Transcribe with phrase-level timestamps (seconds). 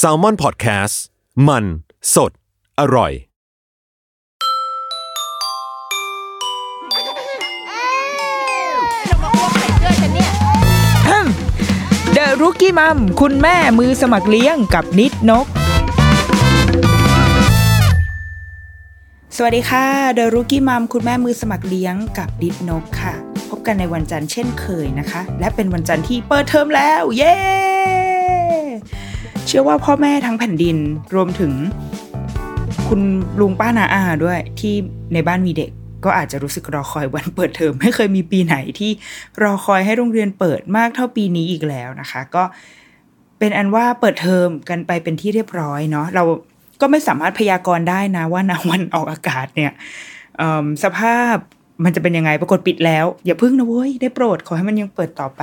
[0.00, 0.94] s a l ม o n PODCAST
[1.48, 1.64] มัน
[2.14, 2.32] สด
[2.80, 3.12] อร่อย
[12.14, 15.46] เดอะรุกี้มัมคุณแม่มือสมัครเลี้ยงกับนิดนก
[19.36, 23.14] สวัสดีค่ะเดอะรุกี้มัมคุณแม่มือสมัครเลี้ยงกับนิดนกค่ะ
[23.50, 27.36] พบกันในวันจันทร์เช่นเคยนะคะ และเป็นวันจันทร์ที่เปิดเทอมแล้ว เย้
[29.54, 30.76] ชื่อว่าพ่อแม่ทั้งแผ่นดิน
[31.14, 31.52] รวมถึง
[32.88, 33.00] คุณ
[33.40, 34.74] ลุงป้านาอาด้วยที่
[35.14, 35.70] ในบ้านมีเด็ก
[36.04, 38.90] ก็อาจจะรู้สึกรอคอยวันเปิดเทอมไม่เคยมีปีไหนที่
[39.42, 42.44] รอคอยให้โรงเรียนเปิดมากเท่าปีนี้อีกแล้วนะคะ ก็
[43.38, 46.24] เป็นอันว่าเปิดเทอมกันไปเป็นที่เรียบร้อยเนาะเรา
[46.80, 49.72] ก็ไม่สามารถพยากรณ์ได้นะว่าณวันออกอากาศเนี่ย
[50.84, 51.36] สภาพ
[51.84, 55.42] มันจะเป็นยังไงปรากฏปิดแล้ว อย่าพึ่งนะเว้ยได้โปรดขอให้มันยังเปิดต่อไป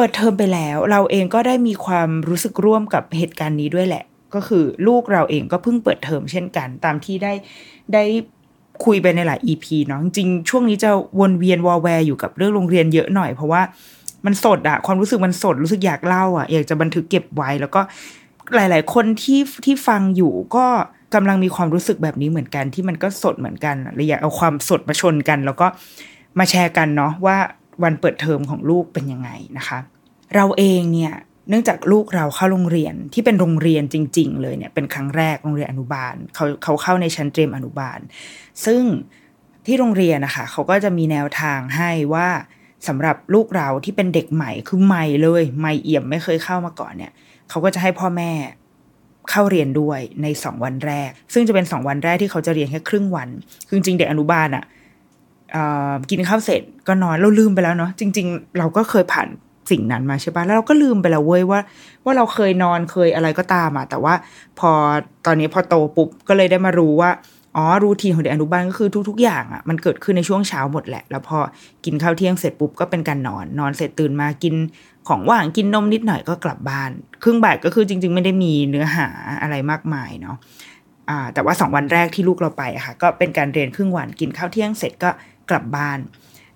[0.00, 7.32] เปิดเทอมไปแล้ว เราเองก็ได้มีความรู้สึกร่วมกับเหตุการณ์นี้ด้วยแหละ ก็คือลูกเราเองก็เพิ่งเปิดเทอมเช่นกัน ตามที่ได้
[7.94, 8.04] ได้
[8.84, 13.62] คุยไปในหลาย EP เนาะจริงช่วงนี้จะวนเวียนวอลแวร์อยู่กับเรื่องโรงเรียนเยอะหน่อย เพราะว่า
[14.26, 17.80] มันสดอะความรู้สึกมันสดรู้สึกอยากเล่าอะอยากจะบันทึกเก็บไว้ แล้วก็
[18.54, 20.66] หลาย ๆ คนที่ที่ฟังอยู่ก็
[21.14, 25.66] กำลังมีความรู้สึกแบบนี้เหมือนกันที่มันก็สดเหมือนกันเลยอยากเอาความสดมาชนกัน แล้วก็
[26.38, 27.36] มาแชร์กันเนาะว่า
[27.84, 29.78] วันเปิดเทอมของลูกเป็นยังไงนะคะ
[30.34, 31.14] เราเองเนี่ย
[31.48, 37.98] เนื่องจากลูกเราเข้าโรงเรียนที่เป็นโรงเรียนจริง ๆ เลยเนี่ยเป็นครั้งแรกโรงเรียนอนุบาลเขาเขาเข้าในชั้นเตรียมอนุบาล
[38.64, 38.82] ซึ่ง
[39.66, 42.28] ที่โรงเรียนนะคะเขาก็จะมีแนวทางให้ว่า
[42.88, 47.12] สำหรับลูกเราที่เป็นเด็กใหม่คือใหม่เลยใหม่เอี่ยมไม่เคยเข้ามาก่อนเนี่ย
[47.50, 48.32] เขาก็จะให้พ่อแม่
[49.30, 53.28] เข้าเรียนด้วยในสองวันแรก ซึ่งจะเป็นสองวันแรกที่เขาจะเรียนแค่ครึ่งวัน
[53.66, 54.64] คือจริงๆเด็กอนุบาลอะ
[55.52, 59.28] เอ่อกินข้าวเสร็จก็นอนเราลืมไปแล้วเนาะจริง ๆ เราก็เคยผ่าน
[59.70, 61.60] สิ่งนั้นมาใช่ปะแล้วเราก็ลืมไปแล้วเว้ยว่า
[62.04, 64.14] ว่าเราเคยนอนเคยอะไรก็ตามอะแต่ว่า
[64.58, 64.70] พอ
[65.26, 67.10] ตอนนี้พอโตปุ๊บก็เลยได้มารู้ว่า
[67.56, 71.38] อ๋อรูทีนของเด็กอนุบาลก็คือทุก ๆ อย่างอะมันเกิดขึ้นในช่วงเช้าหมดแหละ แล้วพอ
[71.84, 74.54] กินข้าวเที่ยงเสร็จปุ๊บก็เป็นการนอน นอนเสร็จตื่นมากิน
[75.08, 76.90] ของว่างกินนมนิดหน่อยก็กลับบ้าน
[77.22, 79.08] ครึ่งบ่ายก็คือจริง ๆ ไม่ได้มีเนื้อหา
[79.42, 80.36] อะไรมากมายเนาะ
[81.08, 85.10] อ่าแต่ว่าสองวันแรกที่ลูกเราไปอะค่ะ ก็เป็นการเรียนครึ่งวันกินข้าวเที่ยงเสร็จก็
[85.50, 85.98] กลับบ้าน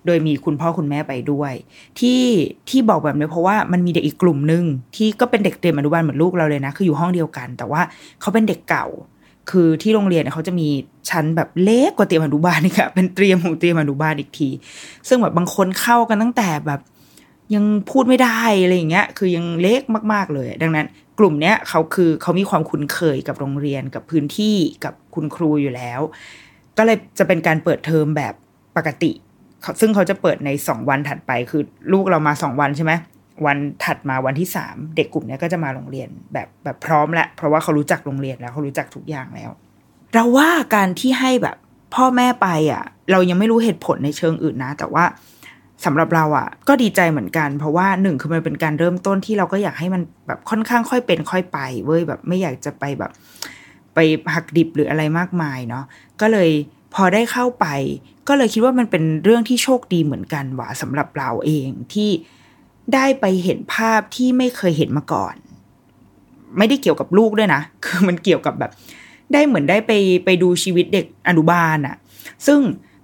[0.05, 1.53] โดยมีคุณพ่อคุณแม่ไปด้วย
[1.99, 2.21] ที่
[2.69, 4.63] ที่บอกแบบนี้เพราะว่ามันมีเด็กอีกกลุ่มหนึ่ง
[4.95, 7.81] ที่ก็เป็นเด็กเตรียมอนุบาลเหมือนลูกเราเลยนะ คืออยู่ห้องเดียวกัน แต่ว่า
[8.21, 8.87] เขาเป็นเด็กเก่า
[9.51, 10.67] คือที่โรงเรียนเนี่ยเขาจะมี
[11.09, 14.49] ชั้นแบบเล็กกว่าเตรียมอนุบาลนี่ค่ะเป็นเตรียมของเตรียมอนุบาลอีกที
[15.07, 16.79] ซึ่งแบบบางคนเข้ากันตั้งแต่แบบ
[17.55, 19.81] ยังพูดไม่ได้อะไรอย่างเงี้ย คือยังเล็ก
[20.13, 20.87] มากๆเลย ดังนั้น
[21.19, 25.99] กลุ่มเนี้ยเขาคือเขามีความคุ้นเคยกับโรงเรียนกับพื้นที่กับคุณครูอยู่แล้ว
[26.77, 28.33] ก็เลยจะเป็นการเปิดเทอมแบบ
[28.77, 29.11] ปกติ
[29.81, 31.61] ซึ่งเขาจะเปิดในสองวันถัดไป คือ
[31.93, 32.93] ลูกเรามาสองวันใช่ไหม
[33.45, 39.51] วันถัดมาวันที่สามเด็กกลุ่มนี้ก็จะมาโรงเรียนแบบแบบพร้อมแล้วเพราะว่าเขารู้จักโรงเรียนแล้วเขารู้จักทุกอย่างแล้ว
[40.13, 41.57] เราว่าการที่ให้แบบ
[41.95, 45.05] พ่อแม่ไปอะ เรายังไม่รู้เหตุผลในเชิงอื่นนะ แต่ว่า
[45.85, 53.11] สำหรับเราอะ ก็ดีใจเหมือนกัน เพราะว่าหนึ่งคือมันเป็นการเริ่มต้นที่เราก็อยากให้มันแบบค่อนข้างค่อยเป็นค่อยไปเว้ยแบบไม่อยากจะไปแบบ
[53.95, 53.99] ไป
[54.33, 55.83] หักดิบหรืออะไรมากมายเนาะ
[56.21, 56.49] ก็เลย
[56.95, 57.65] พอได้เข้าไป
[58.27, 62.09] ก็เลยคิดว่ามันเป็นเรื่องที่โชคดีเหมือนกันว่ะสำหรับเราเองที่
[62.93, 65.35] ได้ไปเห็นภาพที่ไม่เคยเห็นมาก่อน
[66.57, 68.71] ไม่ได้เกี่ยวกับลูกด้วยนะ คือมันเกี่ยวกับแบบ
[69.33, 69.91] ได้เหมือนได้ไป
[70.25, 71.95] ไปดูชีวิตเด็กอนุบาลอะ
[72.47, 72.59] ซึ่ง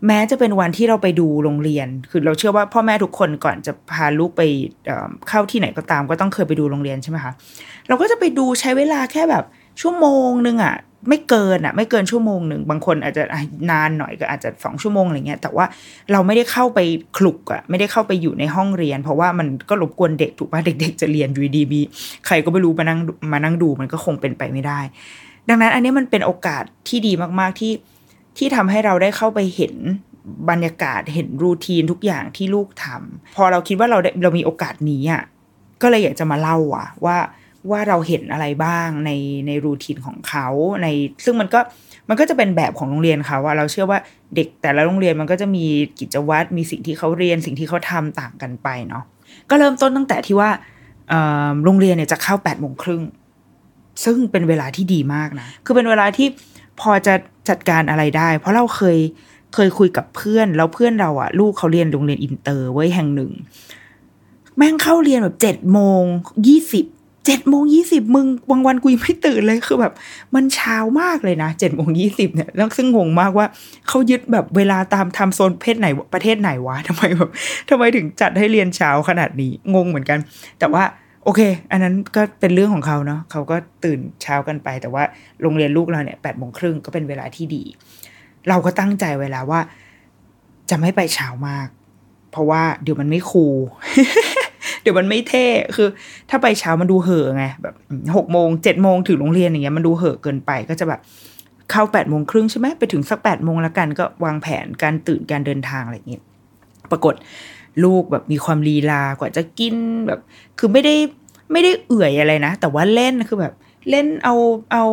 [0.07, 4.41] แม้จะเป็นวันที่เราไปดูโรงเรียน คือเราเชื่อว่าพ่อแม่ทุกคนก่อนจะพาลูกไป
[4.85, 7.33] เอ่อเข้าที่ไหนก็ตาม ก็ต้องเคยไปดูโรงเรียนใช่ไหมคะ
[7.87, 9.45] เราก็จะไปดูใช้เวลาแค่แบบ
[9.81, 10.75] ชั่วโมงหนึ่งอะ
[11.09, 13.23] ไม่เกินอะไม่เกินชั่วโมงหนึ่งบางคนอาจจะ
[13.71, 15.65] นานหน่อยก็อาจจะสองชั่วโมงอะไรเงี้ยแต่ว่า
[16.11, 16.79] เราไม่ได้เข้าไป
[17.17, 21.81] คลุกอะไม่ได้เข้าไปอยู่ในห้องเรียน เพราะว่ามันก็รบกวนเด็กถูกป่ะเด็ก ๆ จะเรียนอยู่ดีมี
[22.25, 22.99] ใครก็ไม่รู้มานั่ง
[23.33, 24.79] มานั่งดูมันก็คงเป็นไปไม่ได้
[25.49, 27.73] ดังนั้นอันนี้มันเป็นโอกาสที่ดีมากๆที่
[28.37, 29.75] ที่ทำให้เราได้เข้าไปเห็น
[30.49, 35.23] บรรยากาศเห็นรูทีนทุกอย่างที่ลูกทำพอเราคิดว่าเราได้เรามีโอกาสนี้อะ
[35.81, 37.17] ก็เลยอยากจะมาเล่าอะว่า
[37.71, 39.11] ว่าเราเห็นอะไรบ้างใน
[39.47, 40.47] ในรูทีนของเขา
[40.81, 40.87] ใน
[41.25, 41.59] ซึ่งมันก็
[42.09, 43.99] มันก็จะเป็นแบบของโรงเรียนเขาว่าเราเชื่อว่า
[44.35, 45.65] เด็กแต่ละโรงเรียนมันก็จะมี
[45.99, 49.03] กิจวัตรมีสิ่งที่เขาเรียนสิ่งที่เขาทำต่างกันไปเนาะ
[49.49, 50.49] ก็เริ่มต้นตั้งแต่ที่ว่า
[51.63, 53.03] โรงเรียนเนี่ยจะเข้าแปดโมงครึ่ง
[54.03, 56.27] ซึ่งเป็นเวลาที่ดีมากนะคือเป็นเวลาที่
[56.79, 57.13] พอจะ
[57.49, 58.97] จัดการอะไรได้ เพราะเราเคย
[59.53, 63.31] เคยคุยกับเพื่อนแล้วเพื่อนเราอะลูกเขาเรียนโรงเรียนอินเตอร์เว้ยแห่งหนึ่ง
[64.57, 66.03] แม่งเข้าเรียนแบบเจ็ดโมง
[66.47, 66.85] ยี่สิบ
[67.29, 69.93] เจ็ดโมงยี่สิบมึงบางวันกูยังไม่ตื่นเลยคือแบบ
[70.35, 73.47] มันเช้ามากเลยนะเจ็ดโมงยี่สิบเนี่ยแล้วซึ่งงงมากว่า
[73.87, 77.29] เขายึดแบบเวลาตาม time zone ประเทศไหนประเทศไหนวะทำไมแบบ
[77.69, 80.19] ทำไมถึงจัดให้เรียนเช้าขนาดนี้งงเหมือนกัน
[80.59, 80.83] แต่ว่า
[81.23, 81.41] โอเค
[81.71, 85.03] อันนั้นก็เป็นเรื่องของเขาเนาะเขาก็ตื่นเช้ากันไป แต่ว่า
[85.41, 87.63] โรงเรียนลูกเราเนี่ยแปดโมงครึ่งก็เป็นเวลาที่ดี
[88.49, 89.61] เราก็ตั้งใจไว้แล้วว่า
[90.69, 91.67] จะไม่ไปเช้ามาก
[92.31, 93.55] เพราะว่าเดี๋ยวมันไม่คูล
[94.81, 95.45] เดี๋ยวมันไม่เท่
[95.75, 95.87] คือ
[96.29, 97.75] ถ้าไปเช้ามันดูเห่อไงแบบ
[98.15, 100.99] หกโมงเจ็ดโมงถึงโรงเรียนอย่างเงี้ยมันดูเห่อเกินไปก็จะแบบ
[101.71, 106.23] เข้าแปดโมงครึ่งใช่ไหมไปถึงสักแปดโมงแล้วกันก็วางแผนการตื่นการเดินทางอะไรอย่างเงี้ย
[106.91, 107.13] ปรากฏ
[107.83, 109.75] ลูกแบบมีความลีลากว่าจะกิน
[110.07, 110.19] แบบ
[110.59, 110.95] คือไม่ได้
[111.51, 113.53] ไม่ได้เอื่อยอะไรนะ แต่ว่าเล่นคือแบบ
[113.89, 114.35] เล่นเอา
[114.71, 114.83] เอา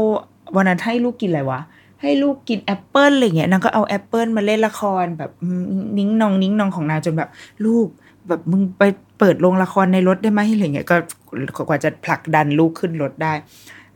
[0.57, 1.61] วันนั้นให้ลูกกินอะไรวะ
[2.03, 5.31] ให้ลูกกินแอปเปิลอะไรเงี้ยนางก็เอาแอปเปิลมาเล่นละครแบบ
[5.99, 7.31] นิ้งนองนิ้งนองของนางจนแบบ
[7.67, 7.87] ลูก
[8.29, 8.83] แบบมึงไป
[9.19, 10.97] เปิดโรงละครในรถได้ไหมอะไรเงี้ยก็
[11.69, 13.33] กว่าจะผลักดันลูกขึ้นรถได้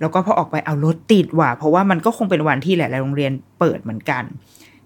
[0.00, 4.24] แล้วก็พอออกไปเอารถติดว่ะเพราะว่ามันก็คงเป็นวันที่หลายๆโรงเรียนเปิดเหมือนกัน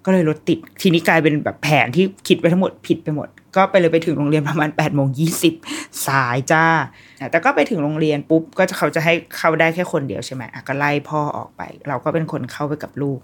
[0.05, 5.27] ก็เลยรถติดทีนี้กลายเป็นแบบแผนที่คิดไปทั้งหมดผิดไปหมด ก็ไปเลยไปถึงโรงเรียนประมาณ8ปดโมงยี
[6.07, 6.65] สายจ้า
[7.31, 13.19] แต่ก็ไปถึงโรงเรียนปุ๊บก็จะเขาจะให้เข้าได้แค่คนเดียวใช่ไหมก็ไล่พ่อออกไป เราก็เป็นคนเข้าไปกับลูก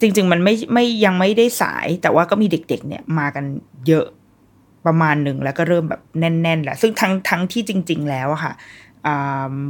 [0.00, 3.44] จริง ๆ มันไม่ไม่ยังไม่ได้สายแต่ว่าก็มีเด็ก ๆ เนี่ยมากัน
[3.86, 4.06] เยอะ
[4.86, 8.52] ประมาณหนึ่งแล้วก็เริ่มแบบแน่นๆแหละซึ่งทั้งทั้งที่จริง ๆ แล้วค่ะ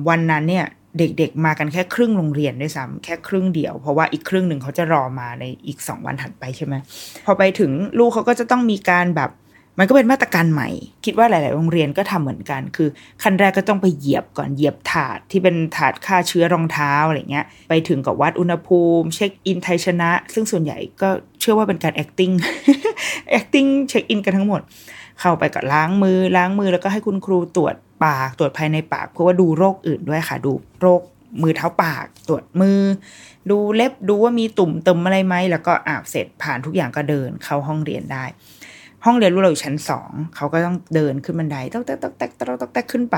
[0.09, 0.67] วันนั้นเนี่ย
[0.99, 6.75] เด็กๆ มากันแค่ครึ่งโรงเรียนด้วยซ้ำแค่ครึ่งเดียว เพราะว่าอีกครึ่งหนึ่งเขาจะรอมาในอีกสองวันถัดไปใช่ไหม
[7.25, 9.31] พอไปถึงลูกเขาก็จะต้องมีการแบบ
[9.79, 10.69] มันก็เป็นมาตรการใหม่
[11.05, 12.89] คิดว่าหลาย ๆ โรงเรียนก็ทำเหมือนกัน คือ
[13.23, 21.09] ขั้นแรกก็ต้องไปเหยียบก่อนเหยียบถาดที่เป็นถาดฆ่าเชื้อรองเท้าอะไรเงี้ย ไปถึงกับวัดอุณหภูมิ เช็คอินไทยชนะ ซึ่งส่วนใหญ่ก็
[21.41, 22.35] เชื่อว่าเป็นการ acting
[23.39, 24.61] acting เช็คอินกันทั้งหมด
[25.21, 27.75] เข้าไปก็ล้างมือล้างมือแล้วก็ให้คุณครูตรวจ
[28.05, 31.01] ปากตรวจภายในปาก เพื่อว่าดูโรคอื่นด้วยค่ะ ดูโรค
[31.43, 32.81] มือเท้าปาก ตรวจมือ
[33.51, 38.25] ดูเล็บดูว่ามีตุ่มเติมอะไรไหมแล้วก็อาบเสร็จผ่านทุกอย่างก็เดินเข้าห้องเรียนได้
[39.05, 43.17] ห้องเรียนรู้เราอยู่ชั้นสองเขาก็ต้องเดินขึ้นบันไดต๊อกแต๊กต๊อกแต๊กต๊อกแต๊กขึ้นไป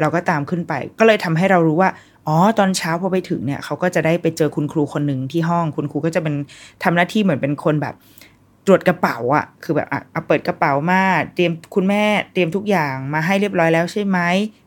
[0.00, 1.90] เราก็ตามขึ้นไป ก็เลยทำให้เรารู้ว่า
[2.26, 6.34] อ๋อตอนเช้าพอไปถึงเนี่ยเขาก็จะได้ไปเจอคุณครูคนหนึ่งที่ห้องคุณครูก็จะเป็น
[6.82, 7.94] ทำหน้าที่เหมือนเป็นคนแบบ
[8.66, 11.02] ตรวจกระเป๋าอะคือแบบอะเปิดกระเป๋ามา
[11.34, 14.18] เตรียมคุณแม่เตรียมทุกอย่างมาให้เรียบร้อยแล้วใช่ไหม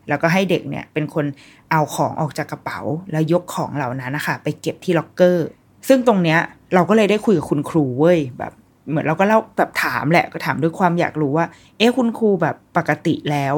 [0.08, 1.24] แล้วก็ให้เด็กเนี่ยเป็นคน
[1.70, 2.80] เอาของออกจากกระเป๋า
[3.12, 5.46] แล้วยกของเหล่านั้นนะคะไปเก็บที่ล็อกเกอร์
[5.88, 6.38] ซึ่งตรงเนี้ย
[6.74, 8.52] เราก็เลยได้คุยกับคุณครูเว้ยแบบ
[8.88, 11.46] เหมือนเราก็เล่าแบบถามแหละก็ถามด้วยความอยากรู้ว่า
[11.78, 13.56] เอ๊ะคุณครูแบบปกติแล้ว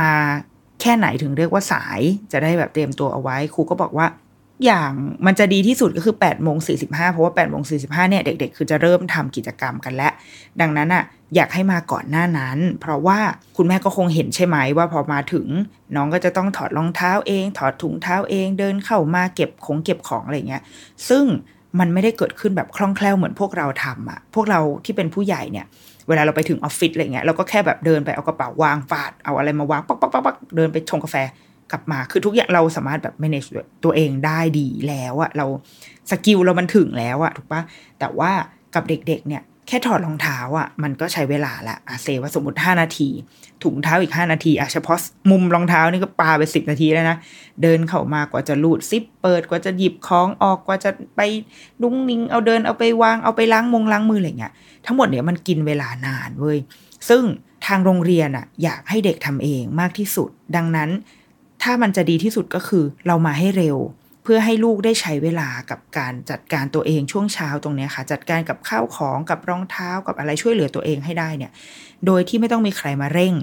[0.00, 0.12] มา
[0.80, 2.00] แค่ไหนถึงเรียกว่าสาย
[2.32, 4.06] จะได้แบบเตรียมตัวเอาไว้ ครูก็บอกว่า
[4.64, 4.90] อย่าง
[5.26, 6.72] มันจะดีที่สุดก็คือ8ปดโมงสี
[7.12, 7.74] เพราะว่า8ปดโมงสี
[8.10, 10.12] เนี่ยเด็ก ๆ คือจะเริ่มทำกิจกรรมกันแล้ว
[10.60, 11.04] ดังนั้นอะ
[11.34, 13.18] อยากให้มาก่อนหน้านั้น เพราะว่า
[13.56, 15.46] คุณแม่ก็คงเห็นใช่ไหมว่าพอมาถึง
[15.96, 20.62] น้องก็จะต้องถอดรองเท้าเอง ถอดถุงเท้าเองเดินเข้ามาเก็บของเก็บของอะไรเงี้ย
[21.08, 21.24] ซึ่ง
[21.78, 25.66] มันไม่ได้เกิดขึ้นแบบคล่องแคล่วเหมือนพวกเราทำอะพวกเราที่เป็นผู้ใหญ่เนี่ย
[26.08, 31.16] เวลาเราไปถึงออฟฟิศอะไรเงี้ยเราก็แค่แบบเดินไปเอากระเป๋าวางฟาดเอาอะไรมาวางปักปักปักปักเดินไปชงกาแฟ
[31.72, 33.48] กลับมาคือทุกอย่างเราสามารถแบบ manage
[33.84, 35.46] ตัวเองได้ดีแล้วอะเรา
[36.10, 37.62] skill เรามันถึงแล้วอะถูกปะ
[37.98, 38.30] แต่ว่า
[38.74, 43.08] กับเด็ก ๆ เนี่ย แค่ถอดรองเท้าอะมันก็ใช้เวลาละอะ say ว่าสมมติห้านาที
[43.62, 44.98] ถุงเท้าอีกห้านาทีอะเฉพาะ
[45.30, 47.16] มุมรองเท้านี่ก็ปาไปสิบนาทีแล้วนะ
[47.62, 51.20] เดินเข้ามากว่าจะรูดซิปเปิดกว่าจะหยิบของออกกว่าจะไป
[51.82, 54.52] ดุ้งนิงเอาเดินเอาไปวางเอาไปล้างมงล้างมืออะไรเงี้ย
[54.86, 56.58] ทั้งหมดเนี่ยมันกินเวลานานเว้ย
[57.08, 57.22] ซึ่ง
[57.66, 60.90] ทางโรงเรียนอะอยากให้เด็กทำเองมากที่สุด ดังนั้น
[61.62, 63.78] ถ้ามันจะดีที่สุดก็คือเรามาให้เร็ว
[64.22, 71.52] เพื่อให้ลูกได้ใช้เวลากับการจัดการตัวเองช่วงเช้าตรงนี้ค่ะ จัดการกับข้าวของกับรองเท้ากับอะไรช่วยเหลือตัวเองให้ได้เนี่ย
[72.06, 73.34] โดยที่ไม่ต้องมีใครมาเร่ง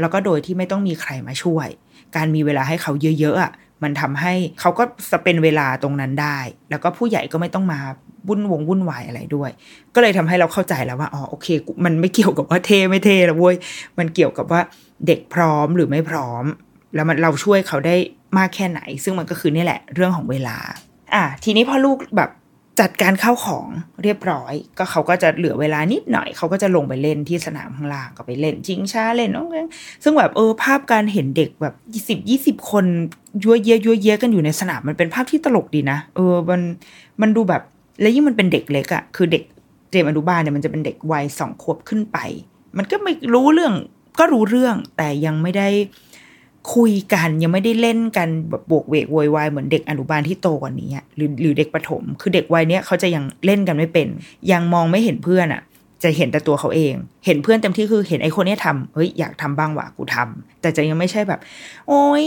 [0.00, 1.68] แล้วก็โดยที่ไม่ต้องมีใครมาช่วย
[2.16, 3.52] การมีเวลาให้เขาเยอะๆอะ
[3.82, 6.38] มันทำให้เขาก็จะเป็นเวลาตรงนั้นได้
[6.70, 7.80] แล้วก็ผู้ใหญ่ก็ไม่ต้องมา
[8.28, 9.50] วุ่นวงวุ่นวายอะไรด้วย
[9.94, 11.46] ก็เลยทำให้เราเข้าใจแล้วว่าอ๋อโอเค
[11.84, 13.56] มันไม่เกี่ยวกับว่าเทไม่เทแล้วเว้ย
[13.98, 14.60] มันเกี่ยวกับว่า
[15.06, 16.44] เด็กพร้อมหรือไม่พร้อม
[16.94, 17.96] แล้วมันเราช่วยเขาได้
[18.38, 20.56] มากแค่ไหน ซึ่งมันก็คือนี่แหละเรื่องของเวลา
[21.14, 22.30] อะทีนี้พอลูกแบบ
[22.80, 23.66] จัดการเข้าของ
[24.02, 29.68] เรียบร้อย ก็เขาก็จะเหลือเวลานิดหน่อย เขาก็จะลงไปเล่นที่สนามข้างล่างก็ไปเล่นจิงช้าเล่นน้อง
[30.02, 32.84] ซึ่งแบบเออภาพการเห็นเด็กแบบยี่สิบยี่สิบคน
[33.42, 36.60] ยั่วเยะยั่วเยะกันอยู่ในสนามมันเป็นภาพที่ตลกดีนะเออมัน
[37.20, 37.62] มันดูแบบ
[38.00, 39.42] แล้วยิ่งมันเป็นเด็กเล็กอะ่ะคือเด็ก
[39.90, 42.18] เตรียมอนุบาลเนี่ยมันจะเป็นเด็กวัยสองขวบขึ้นไป
[42.76, 43.74] มันก็ไม่รู้เรื่อง
[44.18, 45.68] ก็รู้เรื่องแต่ยังไม่ได้
[46.74, 54.08] คุยกันยังไม่ได้เล่นกันแบบบวกเวกโวยวายเหมือนเด็กอนุบาลที่โตกว่านี้หรือหรือเด็กประถม คือเด็กวัยเนี้ยเขาจะยังเล่นกันไม่เป็น
[54.52, 55.62] ยังมองไม่เห็นเพื่อนอะ่ะ
[56.02, 56.94] จะเห็นแต่ตัวเขาเอง
[57.26, 61.40] เห็นเพื่อนเต็มที่คือเห็นไอ้คนนี้ทำเฮ้ยอยากทำบ้างว่ะกูทำแต่จะยังไม่ใช่แบบ
[61.88, 62.26] โอ้ย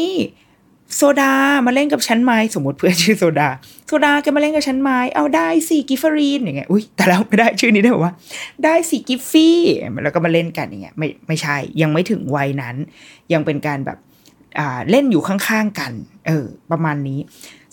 [0.96, 1.34] โซดา
[1.66, 3.50] มาเล่นกับฉันไหมสมมติเพื่อนชื่อโซดา
[3.88, 8.14] โซดาแกมาเล่นกับฉันไหมเอาได้สิกิฟฟรีนอย่างเงี้ยอุ้ยแต่แล้วไม่ได้ชื่อนี้ได้บอกว่า
[8.64, 9.58] ได้สิกิฟฟี่
[10.04, 12.76] แล้วก็มาเล่นกันอย่างเงี้ยไม่ไม่ใช่ยังไม่ถึงวัยนั้น
[13.34, 13.98] ยังเป็นการแบบ
[14.90, 15.92] เล่นอยู่ข้างๆกัน
[16.28, 17.20] เออ ประมาณนี้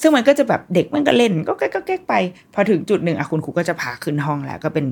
[0.00, 2.14] ซึ่งมันก็จะแบบเด็กมันก็เล่น ก็แก๊กก็แก๊กไป
[2.54, 4.86] พอถึงจุดหนึ่งอะคุณครูก็จะพาขึ้นห้องแล้ว ก็เป็น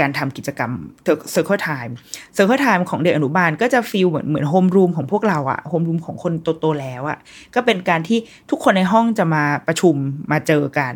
[0.00, 0.72] การทำกิจกรรม
[1.32, 7.18] circle time circle time ของเด็กอนุบาลก็จะ feel เหมือนเหมือนโฮมรูมของพวกเราอะโฮมรูมของคนโตๆแล้วอะ
[7.54, 8.18] ก็เป็นการที่
[8.50, 9.94] ทุกคนในห้องจะมาประชุม
[10.30, 10.94] มาเจอกัน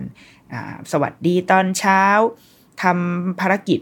[0.93, 2.03] สวัสดีตอนเช้า
[2.83, 3.81] ทำภารกิจ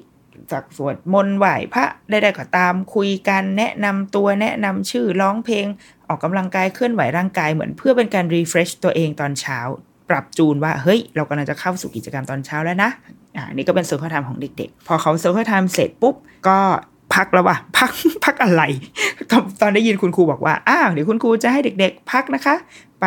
[0.52, 5.66] จากสวดมนต์ไหว้พระได้ๆก็ตามคุยกันแนะนำตัวแนะนำชื่อร้องเพลง
[6.08, 9.58] ออกกำลังกายเคลื่อนไหวร่างกายเหมือนเพื่อเป็นการ refresh ตัวเองตอนเช้า
[10.10, 12.90] ปรับจูนว่า เฮ้ย เรากำลังจะเข้าสู่กิจกรรมตอนเช้าแล้วนะ
[13.36, 16.14] อ่านี่ก็เป็น circle time ของเด็กๆ พอเขา circle time เสร็จปุ๊บ
[16.48, 16.58] ก็
[17.14, 17.90] พักแล้วว่ะพัก
[18.24, 18.62] พักอะไร
[19.60, 22.54] ตอนได้ยินคุณครูบอกว่าอ้าวเดี๋ยวคุณครูจะให้เด็ก ๆ พักนะคะ
[23.00, 23.06] ไป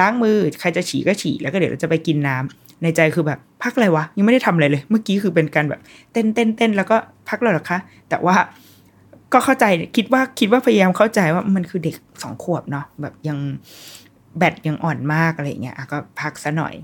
[0.00, 5.80] ล้างมือใครจะฉี่ก็ฉี่แล้วก็เดี๋ยวเราจะไปกินน้ำในใจคือแบบ พักอะไรวะยังไม่ได้ทำอะไรเลย เมื่อกี้คือเป็นการแบบ
[6.12, 6.96] เต้นเต้นเต้นแล้วก็
[7.28, 8.36] พักแล้วหรอคะ แต่ว่า
[9.32, 9.64] ก็เข้าใจ
[9.96, 13.38] คิดว่าคิดว่าพยายามเข้าใจว่ามันคือเด็กสองขวบเนาะแบบยัง
[14.38, 16.74] แบตยังอ่อนมากอะไรเงี้ยก็พักซะหน่อย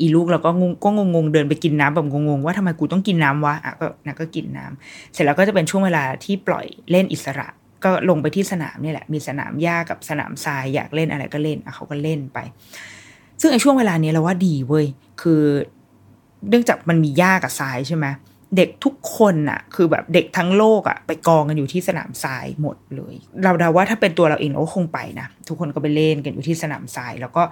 [0.00, 7.48] อีลูกเราก็งงก็งงงเดินไปกินน้ำแบบงงๆว่าทำไมกูต้องกินน้ำวะอะก็นะก็กินน้ำเสร็จแล้วก็จะเป็นช่วงเวลาที่ปล่อยเล่นอิสระ
[7.84, 12.38] ก็ลงไปที่สนามนี่แหละ มีสนามหญ้ากับสนามทรายอยากเล่นอะไรก็เล่นอะเขาก็เล่นไป
[13.40, 14.86] ซึ่งไอ้ช่วงเวลานี้เราว่าดีเว้ย
[15.22, 15.42] คือ
[16.48, 18.06] เนื่องจากมันมีหญ้ากับทรายใช่ไหม
[18.56, 23.14] เด็กทุกคนน่ะคือแบบเด็กทั้งโลกอะไปกองกันอยู่ที่สนามทรายหมดเลย
[23.44, 27.42] เราเดาว่าถ้าเป็นตัวเราเองเราก็คงไปนะทุกคนก็ไปเล่นกันอยู่ที่สนามทราย แล้วก็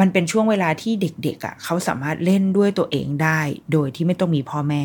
[0.00, 3.40] มันเป็นช่วงเวลาที่เด็กๆอะเขาสามารถเล่นด้วยตัวเองได้
[3.72, 4.84] โดยที่ไม่ต้องมีพ่อแม่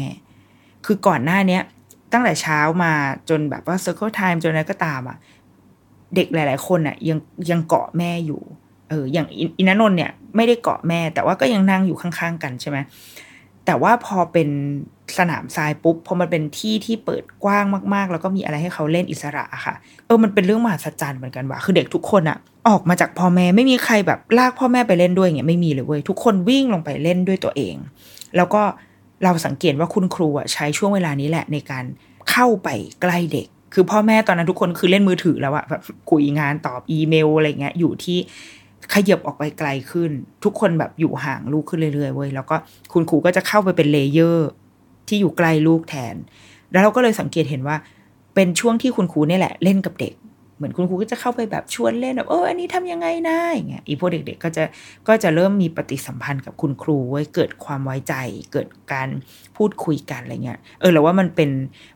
[0.86, 1.62] คือก่อนหน้าเนี้ย
[2.12, 2.94] ตั้งแต่เช้ามา
[3.30, 5.18] จนแบบว่า circle time จนอะไรก็ตามอะ
[6.16, 7.20] เด็กหลาย ๆ คนอะยัง
[7.52, 8.42] ยังเกาะแม่อยู่
[8.90, 9.28] เอออย่าง
[9.60, 12.78] อินนนท์เนี่ยไม่ได้เกาะแม่แต่ว่าก็ยังนั่งอยู่ข้างๆ กันใช่ไหม
[13.66, 14.50] แต่ว่าพอเป็น
[15.18, 19.76] สนามทรายปุ๊บพอมันเป็นที่ที่เปิดกว้างมาก ๆ แล้วก็มีอะไรให้เขาเล่นอิสระค่ะ
[20.06, 22.38] เออมันเป็นเรื่องมหัศจรรย์เหมือนกันว่ะคือเด็กทุกคนอะ
[22.70, 27.76] ออกมาจากพ่อแม่ไม่มีใครแบบลากพ่อแม่ไปเล่นด้วยเงี้ยไม่มีเลยเว้ยทุกคนวิ่งลงไปเล่นด้วยตัวเอง
[28.38, 28.62] แล้วก็
[29.24, 31.84] เราสังเกตว่าคุณครูอะใช้ช่วงเวลานี้แหละในการ
[32.32, 32.70] เข้าไป
[33.02, 38.18] ใกล้เด็ก คือพ่อแม่ตอนนั้นทุกคนคือเล่นมือถือแล้วอะแบบคุยงานตอบอีเมลอะไรเงี้ยอยู่ที่
[38.94, 40.12] ขยับออกไปไกลขึ้น
[40.44, 42.56] ทุกคนแบบอยู่ห่างลูกขึ้นเรื่อยๆเว้ยแล้วก็
[42.94, 44.50] คุณครูก็จะเข้าไปเป็นเลเยอร์
[45.08, 46.16] ที่อยู่ใกล้ลูกแทน
[46.72, 47.76] แล้วเราก็เลยสังเกตเห็นว่า
[48.36, 50.14] เป็นช่วงที่คุณครูนี่แหละเล่นกับเด็ก
[50.58, 54.64] เหมือนคุณครูก็จะเข้าไปแบบชวนเล่นแบบเอออันนี้ทำยังไงนะอย่างเงี้ยอีพวกเด็กๆก็จะ
[55.08, 58.14] ก็จะเริ่มมีปฏิสัมพันธ์กับคุณครูไว้ยเกิดความไว้ใจ
[58.54, 59.10] เกิดการ
[59.62, 61.50] พูดคุยกันอะไรเงี้ยเออเราว่ามันเป็น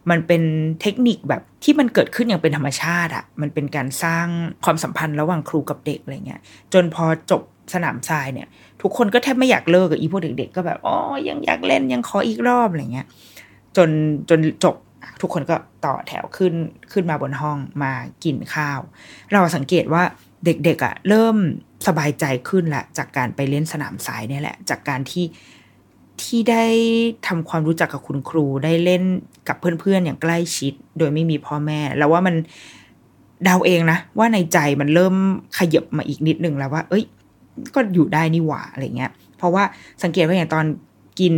[0.10, 0.42] มันเป็น
[0.82, 4.28] เทคนิคแบบที่มันเกิดขึ้นอย่างเป็นธรรมชาติอะมันเป็นการสร้าง
[4.66, 6.42] ความสัมพันธ์ระหว่างครูกับเด็กอะไรเงี้ย
[6.74, 7.42] จนพอจบ
[7.74, 8.48] สนามทรายเนี่ย
[8.82, 10.96] ทุกคนก็แทบไม่อยากเลิกกับอีพวกเด็กๆก็แบบอ๋อ
[11.28, 13.08] ยังอยากเล่นยังขออีกรอบอะไรเงี้ย
[13.78, 13.90] จน
[14.30, 14.76] จนจบ
[15.22, 15.56] ทุกคนก็
[15.86, 16.54] ต่อแถวขึ้น
[16.92, 17.94] ขึ้นมาบนห้องมา
[18.24, 18.80] กินข้าว
[19.32, 20.04] เราสังเกตว่า
[20.46, 21.36] เด็กๆอะ่ะเริ่ม
[21.88, 25.26] สบายใจขึ้นละจากการไปเล่นสนามทรายเนี่ยแหละ จากการที่
[26.24, 26.66] ที่ได้
[27.28, 29.04] ทำความรู้จักกับคุณครูได้เล่น
[29.48, 32.36] กับเพื่อนๆอย่างใกล้ชิด โดยไม่มีพ่อแม่ แล้วว่ามัน
[33.48, 35.16] ดาวเองนะว่าในใจมันเริ่ม
[35.58, 37.04] ขยับมาอีกนิดนึงแล้วว่า เอ้ย
[37.76, 39.64] ก็อยู่ได้นี่หว่าอะไรเงี้ย เพราะว่า
[40.04, 40.66] สังเกตว่าอย่างตอน
[41.20, 41.36] กิน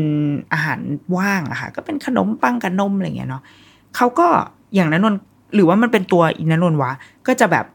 [0.53, 0.79] อาหาร
[1.17, 3.43] ว่างอะค่ะ ก็เป็นขนมปังกับนมอะไรเงี้ยเนาะ
[3.95, 4.27] เขาก็
[4.75, 5.15] อย่างนั้นนน
[5.55, 6.91] หรือว่ามันเป็นตัวอินนนวะ
[7.27, 7.65] ก็จะแบบ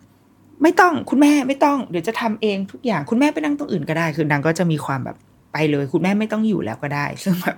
[0.62, 5.16] ไม่ต้องคุณแม่ไม่ต้อง เดี๋ยวจะทำเองทุกอย่างคุณแม่ไปนั่งตรงอื่นก็ได้ คือนางก็จะมีความแบบ
[5.52, 7.56] ไปเลย คุณแม่ไม่ต้องอยู่แล้วก็ได้ซึ่งแบบ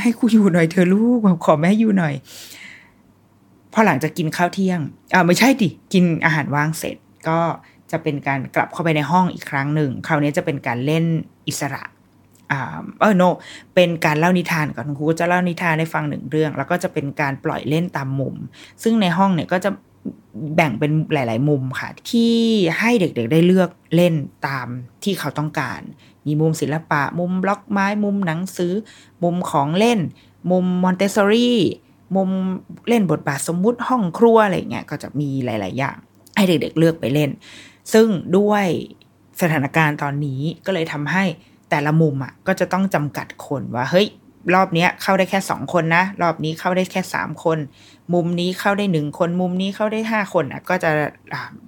[0.00, 2.14] ให้กูอยู่หน่อยเธอลูกแบบขอแม่อยู่หน่อย
[3.72, 4.80] พอหลังจากกินข้าวเที่ยง
[5.14, 6.96] อ่าไม่ใช่ดิกินอาหารว่างเสร็จ
[7.28, 7.38] ก็
[7.90, 11.04] จะเป็นการกลับเข้าไปในห้องอีกครั้งหนึ่งคราวนี้จะเป็นการเล่น
[11.48, 11.82] อิสระ
[12.50, 13.22] อ่าเออโน
[13.74, 18.36] เป็นการเล่านิทานก่อนคุณครูก็จะเล่านิทานให้ฟังหนึ่งเรื่อง แล้วก็จะเป็นการปล่อยเล่นตามมุม
[18.82, 19.70] ซึ่งในห้องเนี่ยก็จะ
[20.56, 22.34] แบ่งเป็นหลาย ๆ มุมค่ะ ที่
[22.78, 24.14] ให้เด็ก ๆ ได้เลือกเล่น
[24.46, 24.66] ตาม
[25.04, 25.80] ที่เขาต้องการ
[26.28, 28.72] มีมุมศิลปะ มุมบล็อกไม้ มุมหนังสือ
[29.22, 30.00] มุมของเล่น
[30.50, 31.58] มุมมอนเตสซอรี่
[32.16, 32.30] มุม
[32.88, 35.96] เล่นบทบาทสมมุติห้องครัวอะไรเงี้ยก็จะมีหลาย ๆ อย่าง
[36.36, 37.30] ให้เด็ก ๆ เลือกไปเล่น
[37.92, 38.66] ซึ่งด้วย
[39.40, 41.24] สถานการณ์ตอนนี้ก็เลยทำให้
[41.70, 44.08] แต่ละมุมอะก็จะต้องจำกัดคนว่าเฮ้ย
[44.54, 47.58] รอบนี้เข้าได้แค่สองคนนะ รอบนี้เข้าได้แค่สามคน
[48.14, 50.90] มุมนี้เข้าได้หนึ่งคน มุมนี้เข้าได้ห้าคนอะก็จะ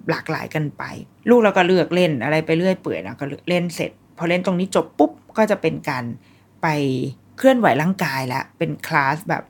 [0.09, 0.83] หลากหลายกันไป
[1.29, 3.91] ลูกเราก็เลือกเล่นอะไรไปเรื่อยเปื่อยนะก็เล่นเสร็จ
[4.21, 6.03] อเล่นตรงนี้จบปุ๊บก็จะเป็นการ
[6.61, 6.67] ไป
[7.37, 9.43] เคลื่อนไหวร่างกายแล้วเป็นคลาสแบบ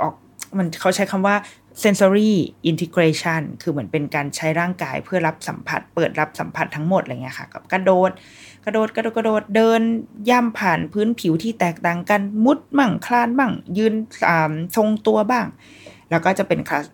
[0.00, 0.14] ออก
[0.58, 1.36] มันเขาใช้คำว่า
[1.82, 2.32] sensory
[2.70, 8.10] integration คือเหมือนเป็นการใช้ร่างกายเพื่อรับสัมผัส เปิดรับสัมผัสทั้งหมดอะไรเงี้ยค่ะ กับกระโดด
[8.64, 9.80] กระโดดกระโดดกระโดดเดิน
[10.30, 13.94] ย่ำผ่านพื้นผิวที่แตกต่างกันมุดมั่งคลานบ้าง ยืน
[14.76, 15.46] ทรงตัวบ้าง
[16.10, 16.86] แล้วก็จะเป็นคลาส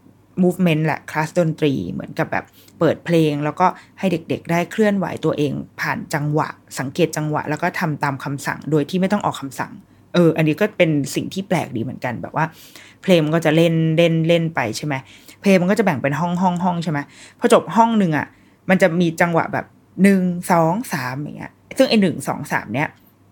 [0.43, 2.45] movement แหละคลาสดนตรีเหมือนกับแบบ
[2.78, 3.66] เปิดเพลง แล้วก็
[3.99, 9.73] ให้เด็กๆ ได้เคลื่อนไหวตัวเอง ผ่านจังหวะ สังเกตจังหวะ แล้วก็ทำตามคำสั่งโดยที่ไม่ต้องออกคำสั่ง
[10.14, 12.45] เออ อันนี้ก็เป็นสิ่งที่แปลกดีเหมือนกันแบบว่า
[13.02, 14.95] เพลงมันก็จะเล่นเล่นเล่นไปใช่ไหม
[15.40, 16.99] เพลงมันก็จะแบ่งเป็นห้องห้องห้องใช่ไหม
[17.38, 18.26] พอจบห้องหนึ่งอะ
[18.71, 19.66] มันจะมีจังหวะแบบ
[20.02, 22.88] หนึ่งสองสามอย่างเงี้ยซึ่งไอหนึ่งสองสามเนี้ย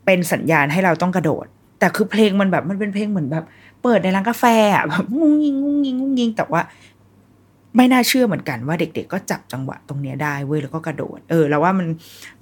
[0.06, 1.46] เป็นสัญญาณให้เราต้องกระโดด
[1.78, 3.44] แต่คือเพลงมันแบบมันเป็นเพลงเหมือนแบบ
[3.82, 4.44] เปิดในร้านกาแฟ
[4.74, 6.60] อะแบบงุ้งยิงงุ้งยิงงุ้งยิงแต่ว่า
[7.76, 11.86] ไม่น่าเชื่อเหมือนกันว่าเด็กๆ ก็จับจังหวะตรงเนี้ยได้เว้ยแล้วก็กระโดด เออ แล้วว่ามัน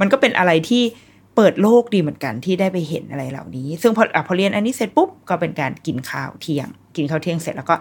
[0.00, 0.82] มันก็เป็นอะไรที่
[1.37, 7.76] เปิดโลกดีเหมือนกันที่ได้ไปเห็นอะไรเหล่านี้ ซึ่งพอพอเรียนอันนี้เสร็จปุ๊บก็เป็นการกินข้าวเที่ยง กินข้าวเที่ยงเสร็จแล้วก็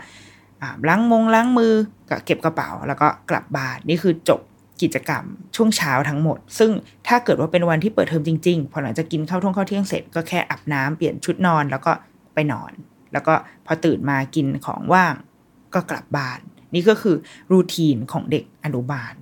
[0.87, 1.73] ล้างมงล้างมือ
[2.09, 4.39] ก็เก็บกระเป๋า แล้วก็กลับบ้านนี่คือจบ
[4.81, 5.23] กิจกรรม
[5.55, 6.71] ช่วงเช้าทั้งหมด ซึ่ง
[7.07, 11.91] ถ้าเกิดว่าเป็นวันที่เปิดเทอมจริงๆ พอหลังจากกินข้าวท่งข้าวเที่ยงเสร็จก็แค่อาบน้ำเปลี่ยนชุดนอนแล้วก็
[12.33, 12.71] ไปนอน
[13.13, 13.33] แล้วก็
[13.65, 15.13] พอตื่นมากินของว่าง
[15.73, 16.39] ก็กลับบ้าน
[16.73, 17.15] นี่ก็คือ
[17.51, 19.15] รูทีนของเด็กอนุบาล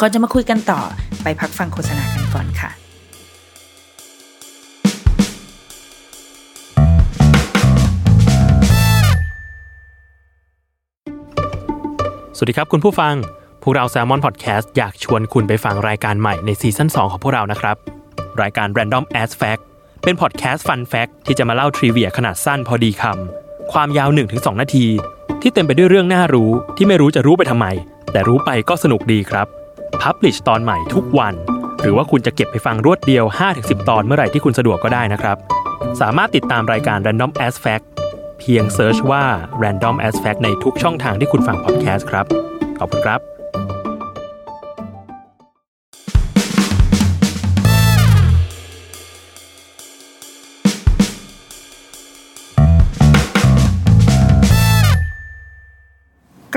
[0.00, 0.80] ก่อนจะมาคุยกันต่อ
[1.22, 2.70] ไปพักฟังโฆษณากันก่อนค่ะ
[12.36, 13.14] สวัสดีครับคุณผู้ฟัง
[13.62, 17.76] พวกเรา s ซ l m o n Podcast อยากชวนคุณไปฟังรายการใหม่ในซีซั่น2 ของพวกเรานะครับ
[18.42, 19.62] รายการ Random As Fact
[20.04, 24.86] เป็นพอดแคสต์ Fun Fact ที่จะมาเล่าทริเวียขนาดสั้นพอดีคำความยาว 1-2 นาที
[25.42, 27.66] ที่เต็มไปด้วยเรื่องน่ารู้ที่ไม่รู้จะรู้ไปทำไม
[28.12, 29.46] แต่รู้ไปก็สนุกดีครับ
[30.02, 31.34] พับลิชตอนใหม่ทุกวัน
[31.82, 33.24] หรือว่าคุณจะเก็บไปฟังรวดเดียว
[33.56, 35.36] 5-10 ตอนเมื่อไหร่ที่คุณสะดวกก็ได้นะครับ
[36.00, 37.84] สามารถติดตามรายการ Random As Fact
[38.38, 39.24] เพียงเซิร์ชว่า
[39.62, 42.26] Random As Fact ในทุกช่องทางที่คุณฟังพอดแคสต์ครับ
[42.78, 43.37] ขอบคุณครับ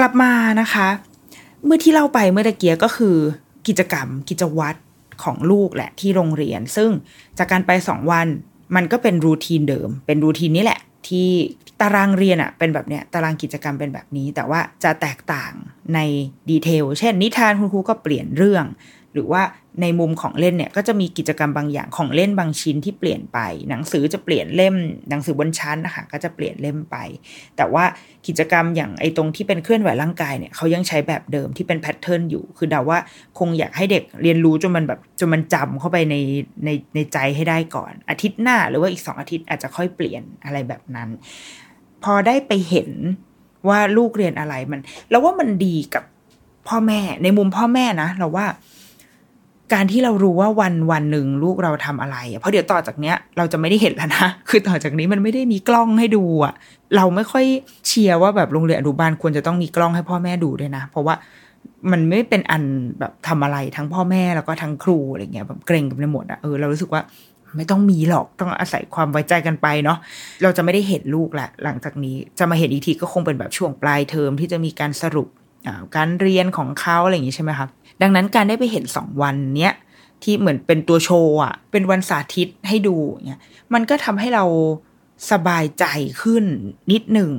[0.03, 0.87] ลับมานะคะ
[1.65, 3.15] เมื่อที่เล่าไปเมื่อตะเกียก็คือ
[3.67, 4.79] กิจกรรมกิจวัตร
[5.23, 6.89] ของลูกแหละที่โรงเรียน ซึ่ง
[7.37, 8.27] จากการไปสองวัน
[8.75, 11.29] มันก็เป็น routine เดิม เป็น routine นี้แหละ ที่
[11.81, 15.53] ตารางเรียนอะเป็นแบบเนี้ยตารางกิจกรรมเป็นแบบนี้ แต่ว่าจะแตกต่าง
[15.93, 15.99] ใน
[16.49, 18.65] detail เช่น นิทานคุณครูก็เปลี่ยนเรื่อง
[19.13, 19.41] หรือว่า
[19.81, 24.75] ในมุมของเล่นเนี่ยก็จะมีกิจกรรมบางอย่างของเล่นบางชิ้นที่เปลี่ยนไป หนังสือจะเปลี่ยนเล่ม
[25.09, 26.97] หนังสือบนชั้นนะคะก็จะเปลี่ยนเล่มไป
[27.57, 27.83] แต่ว่า
[28.27, 32.99] กิจกรรมอย่างไอ้ตรงที่เป็นเคลื่อนไหวร่างกายเนี่ยเขายังใช้แบบเดิมที่เป็น pattern อยู่ คือเดาว่า
[33.39, 36.15] คงอยากให้เด็กเรียนรู้จนมันแบบจนมันจำเข้าไปใน
[36.65, 41.09] ในในใจให้ได้ก่อน อาทิตย์หน้าหรือว่าอีกสองอาทิตย์อาจจะค่อยเปลี่ยนอะไรแบบนั้น
[42.03, 42.89] พอได้ไปเห็น
[43.69, 46.03] ว่าลูกเรียนอะไรมัน แล้วว่ามันดีกับ
[46.67, 48.45] พ่อแม่ในมุมพ่อแม่นะ เราว่า
[49.73, 56.53] การที่เรารู้ว่าวันวันหนึ่งลูกเราทำอะไร เพราะเดี๋ยวต่อจากเนี้ยเราจะไม่ได้เห็นแล้วนะ คือต่อจากนี้มันไม่ได้มีกล้องให้ดูอะ
[56.95, 57.45] เราไม่ค่อย
[57.87, 61.15] เชียร์ว่าแบบโรงเรียนอนุบาลควรจะต้องมีกล้องให้พ่อแม่ดูด้วยนะ เพราะว่า
[61.91, 62.63] มันไม่เป็นอัน
[62.99, 67.01] แบบทำอะไรทั้งพ่อแม่แล้วก็ทั้งครูอะไรเงี้ยแบบเกรงกันไปหมดอะเออเรารู้สึกว่า
[67.55, 69.97] ไม่ต้องมีหรอกต้องอาศัยความไว้ใจกันไปเนาะ
[70.43, 75.27] เราจะไม่ได้เห็นลูกแหละหลังจากนี้จะมาเห็นอีกทีก็คงเป็นแบบช่วงปลายเทอมที่จะมีการสรุป
[75.95, 77.69] การเรียนของเขาอะไรอย่างนี้ใช่ไหมครับ
[78.01, 79.73] ดังนั้นการได้ไปเห็นสองวันเนี้ย
[80.23, 82.95] ที่เหมือนเป็นตัวโชว์อะ เป็นวันสาธิตให้ดู
[83.27, 83.41] เนี่ย
[83.73, 84.45] มันก็ทำให้เรา
[85.31, 85.85] สบายใจ
[86.21, 86.45] ขึ้น
[86.91, 87.31] นิดหนึ่ง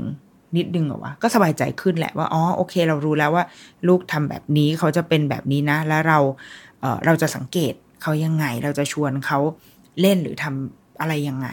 [0.56, 3.44] นิดนึงเหรอวะก็สบายใจขึ้นแหละว่าอ๋อโอเค เรารู้แล้วว่า
[3.88, 6.18] ลูกทำแบบนี้เขาจะเป็นแบบนี้นะ แล้วเรา
[6.80, 9.38] เออเราจะสังเกตเขายังไง เราจะชวนเขา
[10.00, 11.48] เล่นหรือทำอะไรยังไง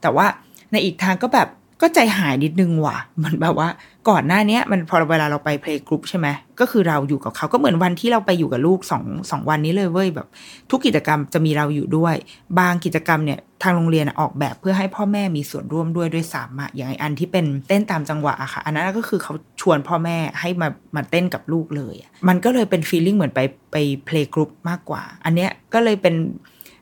[0.00, 0.26] แต่ว่า
[0.70, 1.48] ในอีกทางก็แบบ
[1.80, 3.68] ก็ใจหายนิดนึงว่ะ มันแบบว่า
[4.08, 6.26] ก่อนหน้านี้มันพอเวลาเราไป playgroup ใช่ไหม
[6.60, 10.26] ก็คือเราอยู่กับเขาก็เหมือนวันที่เราไปอยู่กับลูกสองสองวันนี้เลยเว้ยแบบ
[10.70, 12.14] ทุกกิจกรรมจะมีเราอยู่ด้วย
[12.58, 21.94] บางกิจกรรมเนี่ยทางโรงเรียนออกแบบเพื่อให้พ่อแม่มีส่วนร่วมด้วยด้วยสามอะอย่างไออันที่เป็นเต้นตามจังหวะอะค่ะ อันนั้นก็คือเขาชวนพ่อแม่ให้มามาเต้นกับลูกเลย
[22.28, 23.40] มันก็เลยเป็น feeling เหมือนไป
[23.72, 26.14] ไป playgroup มากกว่า อันเนี้ยก็เลยเป็น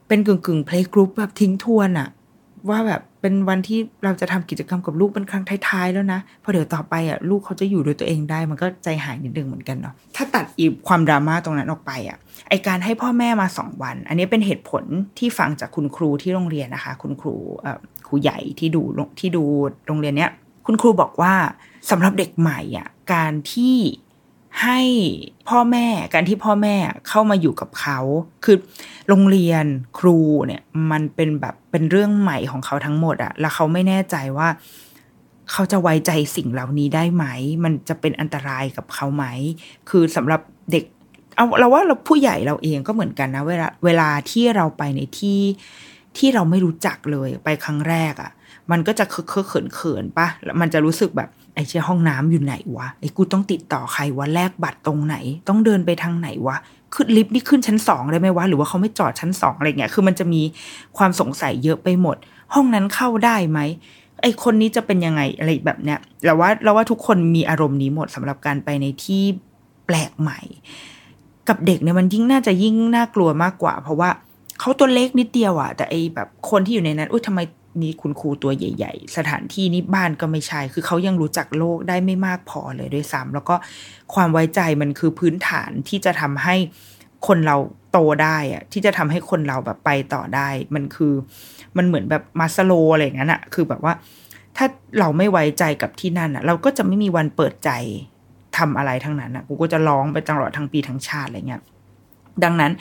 [0.09, 2.09] เป็นกึ่งกึ่ง playgroup แบบทิ้งทวนอะ
[2.71, 14.85] ว่าแบบ เป็นวันที่เราจะทำกิจกรรมกับลูกเป็นครั้งท้ายๆแล้วนะพอเดี๋ยวต่อไปอะลูกเขาจะอยู่ด้วยตัวเองได้ มันก็ใจหายนิดนึงเหมือนกันเนาะถ้าตัดอีความดราม่าตรงนั้นออกไปอะไอการให้พ่อแม่มาสองวัน อันนี้เป็นเหตุผล
[15.19, 17.35] ที่ฟังจากคุณครูที่โรงเรียนนะคะ คุณครู
[17.65, 18.83] อ่อครูใหญ่ที่ดู
[19.21, 19.45] ที่ดู
[19.87, 20.31] โรงเรียนเนี้ย
[20.67, 21.35] คุณครูบอกว่า
[21.91, 23.77] สำหรับเด็กใหม่อะการที่
[24.63, 24.81] ให้
[25.49, 26.77] พ่อแม่การที่พ่อแม่
[27.09, 27.99] เข้ามาอยู่กับเขา
[28.45, 28.57] คือ
[29.09, 29.65] โรงเรียน
[29.99, 34.49] ครูเนี่ยมันเป็นแบบเป็นเรื่องใหม่ของเขาทั้งหมดอะแล้วเขาไม่แน่ใจว่า
[35.51, 37.25] เขาจะไว้ใจสิ่งเหล่านี้ได้ไหม
[37.65, 39.25] มันจะเป็นอันตรายกับเขาไหม
[39.89, 40.41] คือสำหรับ
[40.73, 40.85] เด็ก
[41.37, 45.41] เอาเราว่าเราผู้ใหญ่เราเองก็เหมือนกันนะ เวลาเวลาที่เราไปในที่
[46.19, 48.31] ที่เราไม่รู้จักเลยไปครั้งแรกอะ่ะ
[48.71, 55.17] มันก็จะเคอะเขินเขินปะแล้วมันจะรู้สึกแบบ ไอ้เช่ห้องน้ำอยู่ไหนวะไอ้กูต้องติดต่อใครวะแลกบัตรตรงไหน
[55.49, 56.57] ต้องเดินไปทางไหนวะ
[56.95, 60.43] ขึ้นลิฟต์นี่ขึ้นชั้นสองได้ไหมวะหรือว่าเขาไม่จอดชั้นสองอะไรเงี้ยคือมันจะมี
[60.97, 62.17] ความสงสัยเยอะไปหมด
[62.55, 63.61] ห้องนั้นเข้าได้ไหม
[64.23, 69.23] ไอ้คนนี้จะเป็นยังไงอะไรแบบเนี้ยเราว่าเราว่าทุกคนมีอารมณ์นี้หมดสำหรับการไปในที่
[69.87, 70.41] แปลกใหม่
[71.49, 74.11] กับเด็กเนี่ยมันยิ่งน่าจะยิ่งน่ากลัวมากกว่า เพราะว่า
[74.61, 77.41] เขาตัวเล็กนิดเดียวอะแต่ไอ้แบบคนที่อยู่ในนั้นอุ้ยทำไม
[77.83, 83.55] มีคุณครูตัวใหญ่ ๆ สถานที่นี้บ้านก็ไม่ใช่ คือเขายังรู้จักโลกได้ไม่มากพอเลยด้วยซ้ำแล้วก็
[84.15, 86.57] ความไว้ใจมันคือพื้นฐานที่จะทำให้
[87.27, 87.57] คนเรา
[87.93, 91.13] โตได้อะที่จะทำให้คนเราแบบไปต่อได้ มันคือ
[91.77, 93.93] มันเหมือนแบบมาสโลอะไรอย่างนั้นอะคือแบบว่า
[94.57, 94.67] ถ้า
[94.99, 97.71] เราไม่ไว้ใจกับที่นั่นอะเราก็จะไม่มีวันเปิดใจ
[98.59, 101.63] ทำอะไรทั้งนั้นอะกูก็จะร้องไปตลอดทั้งปีทั้งชาติอะไรเงี้ย
[102.45, 102.73] ดังนั้น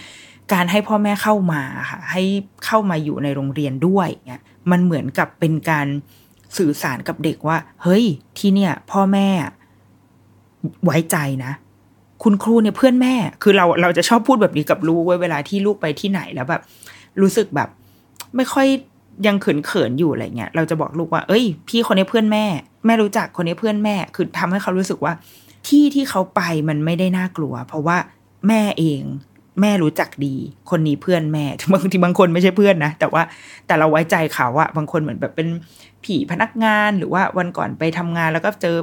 [0.53, 2.23] การให้พ่อแม่เข้ามาค่ะให้
[2.65, 5.87] เข้ามาอยู่ในโรงเรียนด้วยเนี่ย มันเหมือนกับเป็นการ
[6.57, 8.03] สื่อสารกับเด็กว่า เฮ้ย
[8.37, 9.27] ที่เนี่ย พ่อแม่
[10.85, 11.51] ไว้ใจนะ
[12.23, 16.61] คุณครูเนี่ยเพื่อนแม่ คือเราเราจะชอบพูดแบบนี้กับลูกไว้เวลาที่ลูกไปที่ไหนแล้วแบบ
[17.21, 17.69] รู้สึกแบบ
[18.35, 18.67] ไม่ค่อย
[19.27, 22.45] ยังเขินเขินอยู่อะไรเงี้ยเราจะบอกลูกว่า เอ้ย พี่คนนี้เพื่อนแม่
[22.85, 25.13] แม่รู้จักคนนี้เพื่อนแม่ คือทำให้เขารู้สึกว่า
[25.67, 27.97] ที่ที่เขาไปมันไม่ได้น่ากลัว เพราะว่า
[28.47, 29.01] แม่เอง
[29.61, 30.35] แม่รู้จักดี
[30.69, 33.23] คนนี้เพื่อนแม่บางทีบางคนไม่ใช่เพื่อนนะ แต่ว่า
[33.67, 35.47] แต่เราไว้ใจเขาอะบางคนเหมือนแบบเป็น
[36.03, 38.77] พี่พนักงานหรือว่าวันก่อนไปทำงานแล้วก็เจอ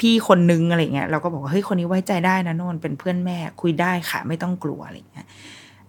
[0.00, 5.26] พี่คนนึงอะไรเงี้ยเราก็บอกว่าเฮ้ยคนนี้ไว้ใจได้นะโน่นเป็นเพื่อนแม่คุยได้ค่ะ ไม่ต้องกลัวอะไรเงี้ย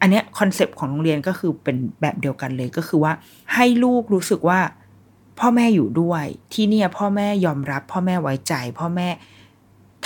[0.01, 3.13] อันเนี้ย concept ของโรงเรียนก็คือเป็นแบบเดียวกันเลยก็คือว่า
[3.53, 4.59] ให้ลูกรู้สึกว่า
[5.39, 9.07] พ่อแม่อยู่ด้วย ที่เนี่ยพ่อแม่ยอมรับ พ่อแม่ไว้ใจ พ่อแม่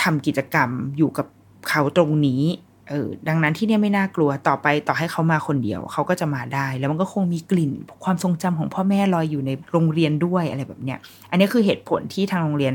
[0.02, 1.26] ทำกิจกรรมอยู่กับ
[1.68, 2.42] เขาตรงนี้
[2.88, 7.72] เออดังนั้นที่เนี่ยไม่น่ากลัวต่อไปต่อให้เขามาคนเดียวเขาก็จะมาได้ แล้วมันก็คงมีกลิ่น
[8.04, 10.98] ความทรงจำของพ่อแม่ลอยอยู่ในโรงเรียนด้วยอะไรแบบเนี้ย
[11.30, 12.74] อันนี้คือเหตุผลที่ทางโรงเรียน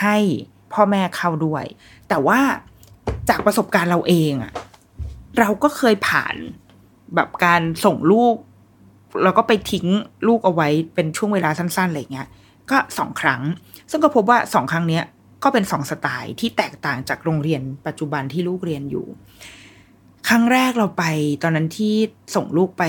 [0.00, 0.16] ให้
[0.72, 1.64] พ่อแม่เข้าด้วย
[2.08, 2.40] แต่ว่า
[3.28, 4.52] จากประสบการณ์เราเองอะ
[5.38, 6.34] เราก็เคยผ่าน
[7.14, 8.34] แบบการส่งลูก
[9.22, 9.86] แล้วก็ไปทิ้ง
[10.28, 12.28] ลูกเอาไว้เป็นช่วงเวลาสั้นๆอะไรเงี้ย
[12.70, 13.42] ก็สองครั้ง
[13.90, 15.04] ซึ่งก็พบว่าสองครั้งเนี้ย
[15.42, 19.06] ก็เป็นสองสไตล์ที่แตกต่างจากโรงเรียนปัจจุบันที่ลูกเรียนอยู่
[20.28, 21.04] ครั้งแรกเราไป
[21.42, 21.94] ตอนนั้นที่
[22.34, 22.84] ส่งลูกไป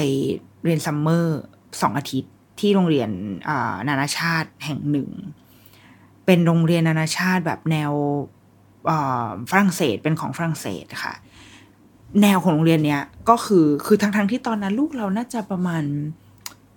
[0.63, 1.39] เรียนซัมเมอร์
[1.81, 3.09] สองอาทิตย์ที่โรงเรียน
[3.87, 5.09] นานาชาติแห่งหนึ่ง
[6.25, 7.91] เป็นโรงเรียนนานาชาติแบบแนว
[9.49, 11.13] ฝรั่งเศสเป็นของฝรั่งเศสค่ะ
[12.21, 15.83] แนวของโรงเรียนเนี้ยก็คือคือทั้งทั้งที่ตอนนั้นลูกเราน่าจะประมาณ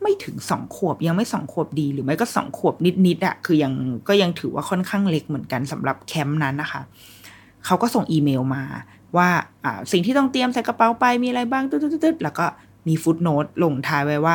[0.02, 2.74] ไม่ถึงสองขวบยังไม่สองขวบดี หรือไม่ก็สองขวบ
[3.06, 3.72] นิดๆอะคือยัง
[4.09, 6.82] ก็ยังถือว่าค่อนข้างเล็กเหมือนกันสำหรับแคมป์นั้นนะคะ
[7.64, 8.62] เขาก็ส่งอีเมลมา
[9.16, 9.28] ว่า
[9.64, 12.46] อ่าสิ่งที่ต้องเตรียมใส่กระเป๋าไปมีอะไรบ้างตึ๊ดๆแล้วก็
[12.88, 14.35] มีฟุตโนตลงท้ายไว้ว่า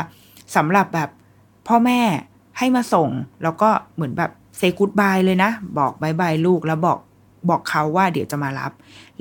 [0.56, 1.10] สำหรับแบบ
[1.68, 2.02] พ่อแม่
[2.58, 3.10] ให้มาส่ง
[3.44, 7.00] แล้วก็เหมือนแบบ say goodbye เลยนะ บอก bye bye ลูกแล้วบอก
[7.50, 8.72] บอกเขาว่าเดี๋ยวจะมารับ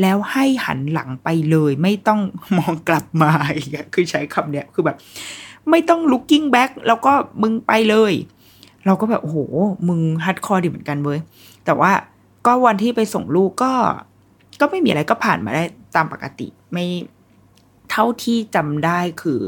[0.01, 2.21] แล้วให้หันหลังไปเลยไม่ต้อง
[2.59, 4.97] มองกลับมาอีกคือใช้คำเนี้ยคือแบบ
[5.71, 8.13] ไม่ต้อง looking back แล้วก็มึงไปเลย
[8.87, 9.39] เราก็แบบโอ้โห
[9.89, 11.19] มึง hardcore ดีเหมือนกันเว้ย
[11.65, 11.93] แต่ว่า
[12.47, 13.73] ก็วันที่ไปส่งลูกก็
[14.61, 15.63] ก็ไม่มีอะไรก็ผ่านมาได้
[15.97, 16.87] ตามปกติ ไม่
[17.91, 19.41] เท่าที่จำได้คือ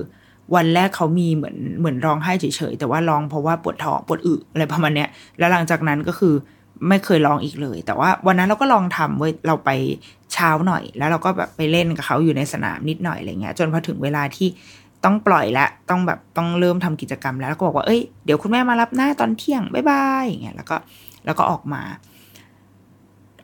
[0.54, 5.08] วันแรกเขามีเหมือนเหมือนร้องไห้เฉยๆแต่ว่าร้องเพราะว่าปวดท้องปวดอึอะไรประมาณเนี้ย
[5.38, 6.34] แล้วหลังจากนั้นก็คือ
[6.88, 9.70] ไม่เคยร้องอีกเลย แต่ว่าวันนั้นเราก็ลองทำเว้ยเราไป
[10.32, 14.48] เช้าหน่อย แล้วเราก็แบบไปเล่นกับเขาอยู่ในสนามนิดหน่อยอะไรเงี้ย จนพอถึงเวลาที่
[15.04, 20.76] ต้องปล่อยแล้วต้องแบบต้องเริ่มทำกิจกรรมแล้วแล้วก็บอกว่าเอ้ยเดี๋ยวคุณแม่มารับหน้าตอนเที่ยงบ๊ายบายอย่างเงี้ยแล้วก็
[21.24, 21.82] แล้วก็ออกมา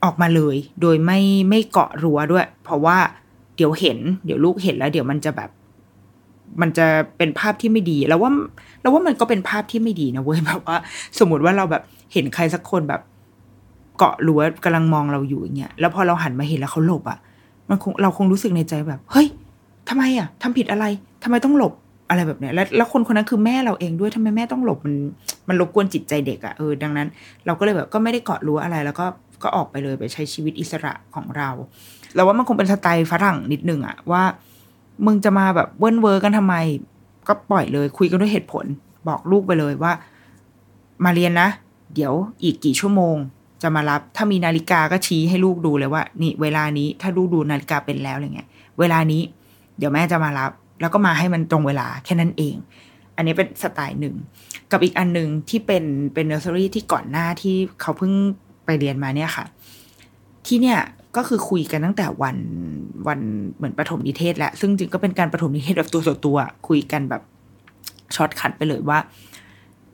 [0.03, 1.19] ออกมาเลย โดยไม่
[1.49, 2.97] ไม่เกาะรั้วด้วย เพราะว่า
[3.55, 5.49] เดี๋ยวเห็น เดี๋ยวลูกเห็นแล้ว เดี๋ยวมันจะแบบ
[6.61, 8.31] มันจะเป็นภาพที่ไม่ดีแล้วว่า
[8.81, 10.77] แล้วว่ามันก็เป็นภาพที่ไม่ดีนะเว้ยแบบว่า
[11.19, 13.01] สมมติว่าเราแบบเห็นใครสักคนแบบ
[13.97, 17.17] เกาะรั้วกำลังมองเราอยู่อย่างเงี้ยแล้วพอเราหันมาเห็นแล้วเขาหลบอะ่ะ
[17.69, 19.27] มันคงเราคงรู้สึกในใจแบบ เฮ้ย
[19.89, 20.85] ทำไมอะทำผิดอะไร
[21.23, 21.73] ทำไมต้องหลบ
[22.09, 24.95] อะไรแบบเนี้ยแล้วแล้วคนคนนั้นคือแม่เราเองด้วยทำไมแม่ต้องหลบมัน
[25.47, 27.07] มันรบกวนจิตใจเด็กอะ่ะเออดังนั้น
[27.45, 29.05] เราก็เลยแบบก็ไม่ได้เกาะรั้วอะไร แล้วก็
[29.43, 31.49] ก็ออกไปเลยไปใช้ชีวิตอิสระของเรา
[32.15, 34.23] เราว่ามันคงเป็นสไตล์ฝรั่งนิดนึงอะว่า
[35.05, 36.55] มึงจะมาแบบเวิ้นเวอร์กันทำไม
[37.27, 38.65] ก็ปล่อยเลย คุยกันด้วยเหตุผล
[39.07, 39.93] บอกลูกไปเลยว่า
[41.05, 41.49] มาเรียนนะ
[41.95, 43.15] เดี๋ยวอีกกี่ชั่วโมง
[43.61, 49.21] จะมารับ ถ้ามีนาฬิกาก็ชี้ให้ลูกดูเลยว่า นี่ เวลานี้ถ้าลูกดูนาฬิกาเป็นแล้วอะไรเงี้ยเวลานี้
[49.77, 50.51] เดี๋ยวแม่จะมารับ
[50.81, 52.55] แล้วก็มาให้มันตรงเวลาแค่นั้นเอง
[53.15, 54.15] อันนี้เป็นสไตล์หนึ่ง
[54.71, 58.13] กับอีกอันหนึ่งที่เป็นเป็นเนอร์เซอรี่ที่ก่อนหน้าที่เขาเพิ่ง
[58.65, 59.45] ไปเรียนมาเนี่ยค่ะ
[60.47, 60.79] ที่เนี่ย
[61.15, 62.37] ก็คือคุยกันตั้งแต่วัน
[63.07, 63.19] วัน
[63.55, 66.37] เหมือนประถมนิเทศแหละซึ่งจริงก็เป็นการประถมนิเทศแบบตัวต่อตัว
[66.67, 67.21] คุยกันแบบ
[68.15, 68.99] shortcut ไปเลยว่า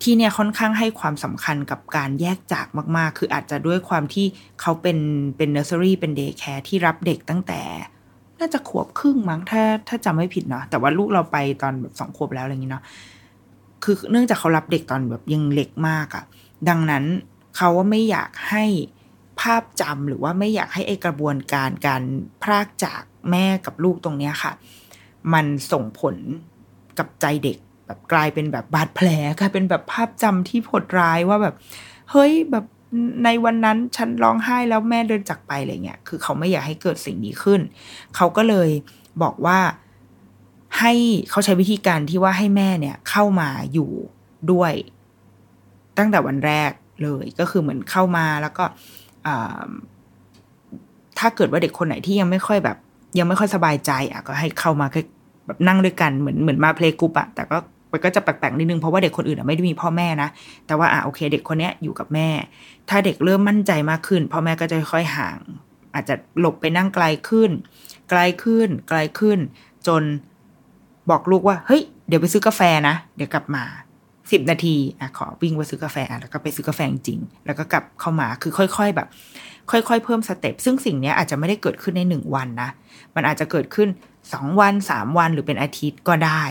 [0.01, 2.67] ที่เนี่ยค่อนข้างให้ความสำคัญกับการแยกจาก
[2.97, 4.25] มาก ๆ คืออาจจะด้วยความที่
[4.61, 4.97] เขาเป็น
[5.37, 7.61] เป็นเนอร์เซอรี่เป็น daycare ที่รับเด็กตั้งแต่
[8.39, 12.83] น่าจะขวบครึ่งมั้งถ้าถ้าจำไม่ผิดเนาะแต่ว่าลูกเราไปตอนแบบสองขวบแล้วอะไรอย่างนี้เนาะ
[13.83, 16.23] คือเนื่องจากเขารับเด็กตอนแบบยังเล็กมากอะ
[16.69, 17.03] ดังนั้น
[17.55, 18.65] เขาว่าไม่อยากให้
[19.39, 22.03] ภาพจำหรือว่าไม่อยากให้ไอกระบวนการการ
[22.43, 24.51] พรากจากแม่กับลูกตรงเนี้ยค่ะ
[25.33, 26.15] มันส่งผล
[26.97, 29.07] กับใจเด็กแบบกลายเป็นแบบบาดแผล
[29.39, 31.55] กลายเป็นแบบภาพจำที่โหดร้ายว่าแบบ
[32.11, 32.65] เฮ้ยแบบ
[33.23, 37.61] ในวันนั้นฉันร้องไห้แล้วแม่เดินจากไปอะไรเงี้ยคือเขาไม่อยากให้เกิดสิ่งนี้ขึ้น
[38.15, 38.69] เขาก็เลย
[39.23, 39.59] บอกว่า
[40.79, 40.93] ให้
[41.29, 43.91] เขาใช้วิธีการที่ว่าให้แม่เนี่ยเข้ามาอยู่
[44.51, 44.73] ด้วย
[45.97, 46.71] ตั้งแต่วันแรก
[47.03, 48.63] เลยก็คือเหมือนเข้ามาแล้วก็
[51.19, 52.77] ถ้าเกิดว่าเด็กคนไหนที่ยังไม่ค่อยแบบ
[53.19, 54.87] ยังไม่ค่อยสบายใจอะก็ให้เข้ามา
[55.45, 57.57] แบบนั่งด้วยกันเหมือนเหมือนมาเพลงกรุ๊ปอะแต่ก็
[57.95, 60.29] มันก็จะแปลกๆนิดนึงเพราะว่าเด็กคนอื่นไม่ได้มีพ่อแม่นะ
[60.67, 62.29] แต่ว่าอะโอเค เด็กคนเนี้ยอยู่กับแม่
[62.89, 65.37] ถ้าเด็กเริ่มมั่นใจมากขึ้นพ่อแม่ก็จะค่อยห่าง
[65.93, 67.51] อาจจะหลบไปนั่งไกลขึ้น
[68.09, 69.39] ไกลขึ้น ไกลขึ้น
[69.87, 70.03] จน
[71.09, 73.63] บอกลูกว่าเฮ้ยเดี๋ยวไปซื้อกาแฟนะเดี๋ยวกลับมา
[74.31, 79.07] สิบนาทีอะขอวิ่งไปซื้อกาแฟแล้วก็ไปซื้อกาแฟจริงแล้วก็กลับเข้ามาคือค่อย ๆแบบ
[79.71, 82.69] ค่อย ๆ เพิ่มสเต็ปซึ่งสิ่งนี้อาจจะไม่ได้เกิดขึ้นในหนึ่งวันนะ
[83.15, 83.89] มันอาจจะเกิดขึ้น
[84.33, 86.43] สองวันสามวันหรือเป็นอาทิตย์ก็ได้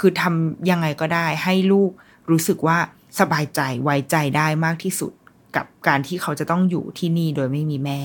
[0.00, 1.90] คือทำยังไงก็ได้ ให้ลูก
[2.30, 2.78] รู้สึกว่า
[3.20, 5.12] สบายใจไว้ใจได้มากที่สุด
[5.56, 8.02] กับการที่เขาจะต้องอยู่ที่นี่โดยไม่มีแม่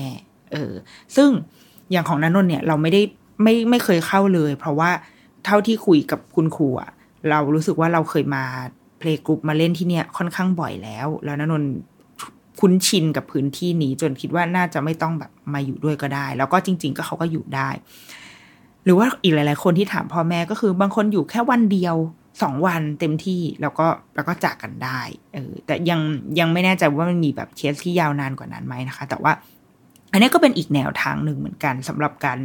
[0.52, 0.72] เออ
[1.16, 1.30] ซึ่ง
[1.90, 3.02] อย่างของนันนนเนี่ยเราไม่ได้
[3.42, 4.90] ไม่ไม่เคยเข้าเลย เพราะว่า
[5.44, 6.90] เท่าที่คุยกับคุณครูอะ
[7.30, 8.44] เรารู้สึกว่าเราเคยมา
[8.98, 11.64] เพลงกรุ๊ปมาเล่นที่เนี่ยค่อนข้างบ่อยแล้ว แล้วนันนน
[12.60, 17.68] คุ้นชินกับพื้นที่นี้จนคิดว่าน่าจะไม่ต้องแบบมาอยู่ด้วยก็ได้ แล้วก็จริง ๆ ก็เขาก็อยู่ได้
[18.84, 21.96] หรือว่าอีกหลาย ๆ คนที่ถามพ่อแม่ก็คือบางคนอยู่แค่วันเดียว
[22.42, 25.00] สองวันเต็มที่แล้วก็แล้วก็จากกันได้
[25.34, 26.00] เออแต่ยัง
[26.38, 29.32] ยังไม่แน่ใจว่ามันมีแบบเคสที่ยาวนานกว่านั้นไหมนะคะ แต่ว่า
[30.12, 32.38] อันนี้ก็เป็นอีกแนวทางหนึ่งเหมือนกันสำหรับการ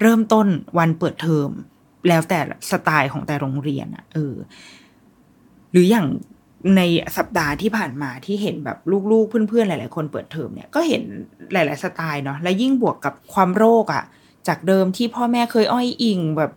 [0.00, 0.46] เริ่มต้น
[0.78, 1.50] วันเปิดเทอม
[2.08, 2.38] แล้วแต่
[2.70, 4.34] สไตล์ของแต่โรงเรียนอะเออ
[5.72, 6.06] หรืออย่าง
[6.76, 6.82] ใน
[7.16, 8.78] สัปดาห์ที่ผ่านมาที่เห็นแบบ
[9.10, 11.02] ลูกๆเพื่อนๆหลาย ๆ คนเปิดเทอมเนี่ยก็เห็น
[11.52, 14.04] หลาย ๆ สไตล์เนาะและยิ่งบวกกับความโรคอะ่ะ
[14.48, 16.52] จากเดิมที่พ่อแม่เคยอ้อยอิ่งแบบ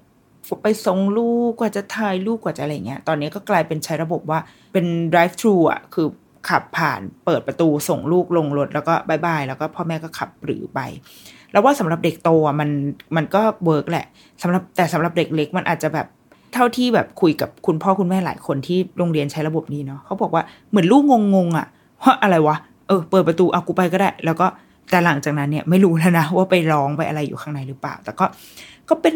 [0.63, 4.39] ไปส่งลูกกว่าจะถ่ายลูกกว่าจะอะไรเงี้ย ตอนนี้ก็กลายเป็นใช้ระบบว่า
[4.73, 6.07] เป็น drive thru อะ คือ
[6.49, 10.79] ขับผ่านเปิดประตูส่งลูกลงรถแล้วก็บายบาย แล้วก็พ่อแม่ก็ขับหรือไป
[11.51, 12.69] แล้วว่าสำหรับเด็กโตอะมัน
[13.15, 14.05] มันก็ work แหละ
[14.41, 16.07] สำหรับแต่สำหรับเด็กเล็กมันอาจจะแบบ
[16.53, 21.03] เท่าที่แบบคุยกับคุณพ่อคุณแม่หลายคนที่โรงเรียนใช้ระบบนี้เนาะเขาบอกว่าเหมือนลูก
[21.35, 21.67] งงๆอะ
[22.01, 22.55] ว่าอะไรวะ
[22.87, 24.47] เออเปิดประตูเอากูไปก็ได้ แล้วก็
[24.89, 28.25] แต่หลังจากนั้นเนี่ยไม่รู้แล้วนะว่าไปร้องไปอะไรอยู่ข้างในหรือเปล่า แต่ก็
[28.89, 29.15] ก็เป็น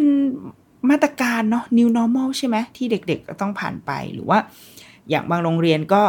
[0.90, 4.38] มาตรการเนาะ new normal ใช่ไหมที่เด็กๆก็ต้องผ่านไปหรือว่า
[5.10, 6.02] อย่างบางโรงเรียนก็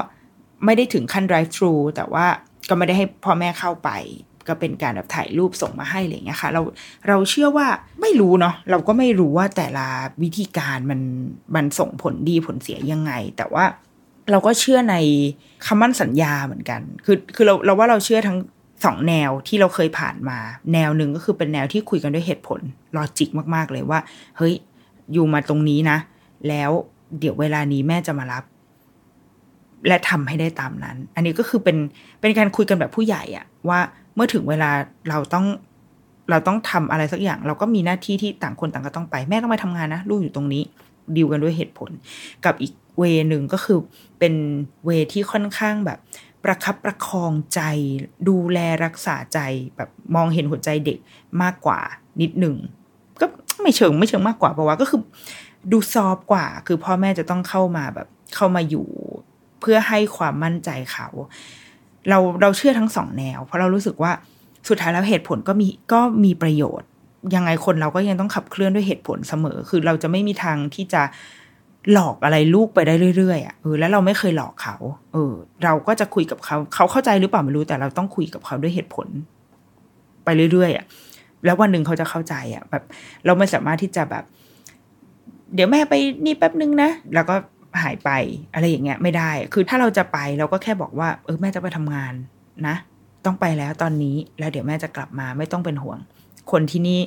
[0.64, 2.26] ไม่ได้ถึงขั้น drive thru แต่ว่า
[2.68, 3.90] ก็ไม่ได้ให้พ่อแม่เข้าไป
[4.48, 6.62] ก็เป็นการแบบถ่ายรูปส่งมาให้อะไรอย่างเงี้ยค่ะ เรา
[7.08, 7.66] เราเชื่อว่า
[8.00, 9.86] ไม่รู้เนาะเราก็ไม่รู้ว่าแต่ละ
[10.22, 11.00] วิธีการมัน
[11.54, 13.64] มันส่งผลดีผลเสียยังไง แต่ว่า
[14.30, 14.96] เราก็เชื่อใน
[15.66, 18.38] คำมั่นสัญญาเหมือนกัน คือคือเราเราว่าเราเชื่อทั้ง
[18.84, 20.38] สองแนวที่เราเคยผ่านมา
[20.72, 22.60] แนวหนึ่งก็คือเป็นแนวที่คุยกันด้วยเหตุผล
[22.96, 23.98] ลอจิกมาก ๆ เลยว่า
[24.36, 24.54] เฮ้ย
[25.12, 25.98] อยู่มาตรงนี้นะ
[26.48, 26.70] แล้ว
[27.18, 28.44] เดี๋ยวเวลานี้แม่จะมารับ
[29.88, 31.76] และทำให้ได้ตามนั้น อันนี้ก็คือเป็น
[32.20, 33.78] เป็นการคุยกันแบบผู้ใหญ่อะว่า
[34.14, 34.70] เมื่อถึงเวลา
[35.08, 35.46] เราต้อง
[36.30, 40.62] เราต้องทำอะไรสักอย่าง เราก็มีหน้าที่ที่ต่างคนต่างก็ต้องไป แม่ต้องไปทำงานนะลูกอยู่ตรงนี้
[41.16, 41.90] ดีลกันด้วยเหตุผล
[42.44, 43.78] กับอีกเวหนึ่งก็คือ
[44.18, 44.34] เป็น
[44.84, 45.98] เวที่ค่อนข้างแบบ
[46.44, 47.60] ประคับประคองใจ
[48.28, 49.38] ดูแลรักษาใจ
[49.76, 50.98] แบบมองเห็นหัวใจเด็ก
[51.42, 51.80] มากกว่า
[52.20, 52.56] นิดหนึ่ง
[53.20, 53.26] ก็
[53.62, 55.00] ไม่เชิงไม่เชิงมากกว่าเพราะว่าก็คือ
[55.72, 58.86] ดูซอฟกว่า คือพ่อแม่จะต้องเข้ามาแบบเข้ามาอยู่
[59.60, 61.08] เพื่อให้ความมั่นใจเขา
[62.08, 64.12] เราเราเชื่อทั้งสองแนว เพราะเรารู้สึกว่า
[64.68, 66.88] สุดท้ายแล้วเหตุผลก็มีก็มีประโยชน์
[67.34, 71.02] ยังไงคนเราก็ยังต้องขับเคลื่อนด้วยเหตุผลเสมอ คือเราจะไม่มีทางที่จะ
[71.92, 74.76] หลอกอะไรลูกไปได้เรื่อยๆอะเออแล้วเราไม่เคยหลอกเขา
[75.12, 75.32] เออ
[75.64, 79.06] เราก็จะคุยกับเขา เขาเข้าใจหรือเปล่าไม่รู้แต่เราต้องคุยกับเขาด้วยเหตุผล
[80.24, 80.86] ไปเรื่อยๆอะ
[81.44, 82.82] แล้ววันหนึ่งเขาจะเข้าใจอะ แบบ
[83.26, 84.24] เราไม่สามารถที่จะแบบ
[85.54, 87.34] เดี๋ยวแม่ไปนี่แป๊บนึงนะแล้วก็
[87.82, 88.10] หายไป
[88.54, 92.12] อะไรอย่างเงี้ยไม่ได้ คือถ้าเราจะไปเราก็แค่บอกว่า เออแม่จะไปทำงาน
[92.66, 92.76] นะ
[93.24, 95.98] ต้องไปแล้วตอนนี้แล้วเดี๋ยวแม่จะกลับมาไม่ต้องเป็นห่วง
[96.50, 97.00] คนที่นี่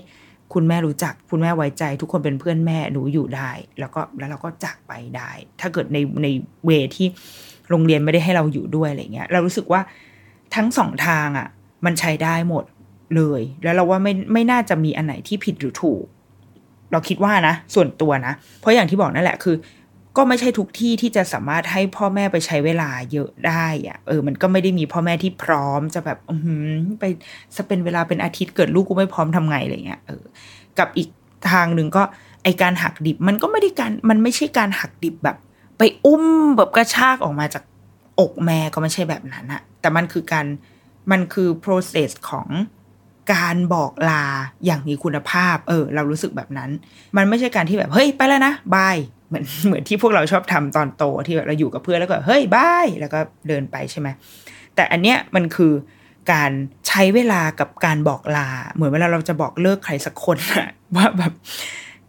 [0.53, 6.27] คุณแม่รู้จัก คุณแม่ไว้ใจ ทุกคนเป็นเพื่อนแม่หนูอยู่ได้ แล้วก็แล้วเราก็จากไปได้ ถ้าเกิดในใน
[6.65, 7.07] เวที่
[7.69, 9.81] โรงเรียนไม่ได้ให้เราอยู่ด้วยอะไรเงี้ย เรารู้สึกว่า
[10.55, 11.47] ทั้งสองทางอะ่ะ
[11.85, 12.63] มันใช้ได้หมด
[13.15, 16.03] เลย แล้วเราว่าไม่ไม่น่าจะมีอันไหนที่ผิดหรือถูก
[16.91, 19.55] เราคิดว่านะ ส่วนตัวนะ เพราะอย่างที่บอกนั่นแหละคือ
[20.17, 26.35] ก็ไม่ใช่ทุกที่ที่จะสามารถให้พ่อแม่ไปใช้เวลาเยอะได้อะเออ มันก็ไม่ได้มีพ่อแม่ที่พร้อมจะแบบอื
[26.99, 27.03] ไป
[27.55, 30.23] สเป็นเวลาเป็นอาทิตย์เกิดลูกกูไม่พร้อมทำไงอะไรเงี้ยเออ
[30.79, 31.09] กับอีก
[31.51, 32.03] ทางหนึ่งก็
[32.43, 35.37] ไอการหักดิบมันก็ไม่ได้การมันไม่ใช่การหักดิบแบบ
[35.77, 36.23] ไปอุ้ม
[36.57, 37.63] แบบกระชากออกมาจาก
[38.19, 40.45] อกแม่ก็ไม่ใช่แบบนั้นอะแต่มันคือการ
[41.11, 42.47] มันคือ process ของ
[43.33, 44.25] การบอกลา
[44.65, 46.69] อย่างมีคุณภาพ เออ เรารู้สึกแบบนั้น
[47.17, 48.97] มันไม่ใช่การที่แบบ เฮ้ย ไปแล้วนะบาย
[49.33, 54.07] เหมือนเหมือนที่พวกเราชอบทำตอนโตที่แบบเราอยู่กับเพื่อนแล้วก็เฮ้ยบายแล้วก็เดินไปใช่ไหม
[54.75, 55.73] แต่อันเนี้ยมันคือ
[56.31, 56.51] การ
[56.87, 61.33] ใช้เวลากับการบอกลา เหมือนเวลาเราจะบอกเลิกใครสักคนอะว่าแบบ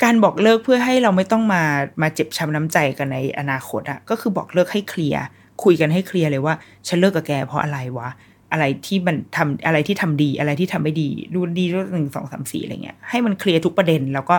[0.05, 1.63] การบอกเลิกเพื่อให้เราไม่ต้องมา
[2.03, 5.23] มาเจ็บช้ำน้ำใจกันในอนาคตอะก็คือบอกเลิกให้เคลียร์
[5.65, 6.55] คุยกันให้เคลียร์เลยว่า
[6.89, 8.09] ฉันเลิกกับแกเพราะอะไรวะ
[8.53, 14.37] อะไรที่มันทำอะไรที่ทำดีอะไรที่ทำไม่ดีดูดีรูหนึ่งสองสามสี่อะไรเงี้ยให้มันเคลียร์ทุกประเด็นแล้วก็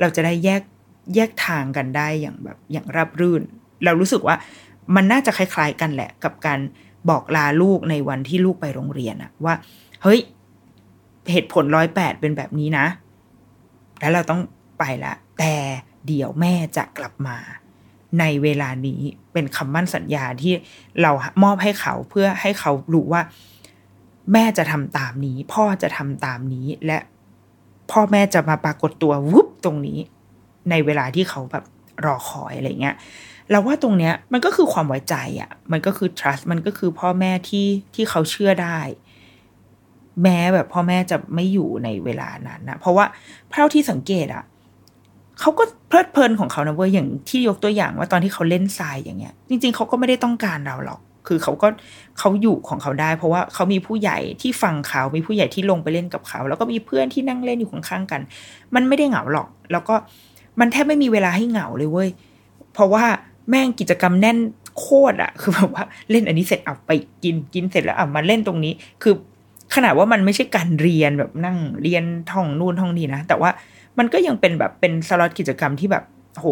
[0.00, 0.62] เราจะได้แยก
[1.14, 3.42] แยกทางกันได้อย่างแบบอย่างราบรื่น
[3.84, 4.36] เรารู้สึกว่า
[4.94, 6.60] มันน่าจะคล้าย ๆ กันแหละ กับการ
[7.10, 9.54] บอกลาลูกในวันที่ลูกไปโรงเรียนอะว่า
[10.02, 10.20] เฮ้ย
[11.30, 12.86] เหตุผลร้อยแปดเป็นแบบนี้นะ
[14.00, 14.40] แล้วเราต้อง
[14.78, 15.54] ไปละ แต่
[16.06, 17.36] เดี๋ยวแม่จะกลับมา
[18.20, 19.00] ในเวลานี้
[19.32, 20.52] เป็นคำมั่นสัญญาที่
[21.02, 21.10] เรา
[21.42, 23.22] มอบให้เขาเพื่อให้เขารู้ว่า
[24.32, 26.98] แม่จะทำตามนี้ พ่อจะทำตามนี้และ
[27.90, 29.98] พ่อแม่จะมาปรากฏตัววุบตรงนี้
[30.70, 31.64] ในเวลาที่เขาแบบ
[32.06, 32.96] รอคอยอะไรเงี้ย
[33.50, 38.78] เราว่าตรงเนี้ยมันก็คือความไว้ใจอะ่ะ มันก็คือ trust มันก็คือพ่อแม่ที่ที่เขาเชื่อได้
[40.22, 43.04] แม้แบบพ่อแม่จะไม่อยู่ในเวลานั้นนะเพราะว่า
[43.50, 44.44] เท่าที่สังเกตอะ่ะ
[45.40, 51.68] เขาก็เพลิดเพลินของเขานะเว้ยอย่างที่ยกตัวอย่างว่าตอนที่เขาเล่นทรายอย่างเงี้ย จริง ๆเขาก็ไม่ได้ต้องการเราหรอก คือเขาก็
[52.18, 58.20] เขาอยู่ของเขาได้ เพราะว่าเขามีผู้ใหญ่ที่ฟังเขา มีผู้ใหญ่ที่ลงไปเล่นกับเขา แล้วก็มีเพื่อนที่นั่งเล่นอยู่ข้างๆกัน
[58.74, 59.94] มันไม่ได้เหงาหรอก แล้วก็
[60.60, 62.08] มันแทบไม่มีเวลาให้เหงาเลยเว้ย
[62.72, 63.04] เพราะว่า
[63.48, 64.38] แม่งกิจกรรมแน่น
[64.78, 66.90] โคตรอะคือแบบว่าเล่นอันนี้เสร็จเอาไป
[67.22, 69.14] กินกินเสร็จแล้วอะมาเล่นตรงนี้ คือ
[69.74, 73.50] ขนาดว่ามันไม่ใช่การเรียนแบบนั่งเรียนท่องนู่นท่องนี่นะ แต่ว่า
[73.98, 76.46] มันก็ยังเป็นแบบเป็นสล็อตกิจกรรมที่แบบโห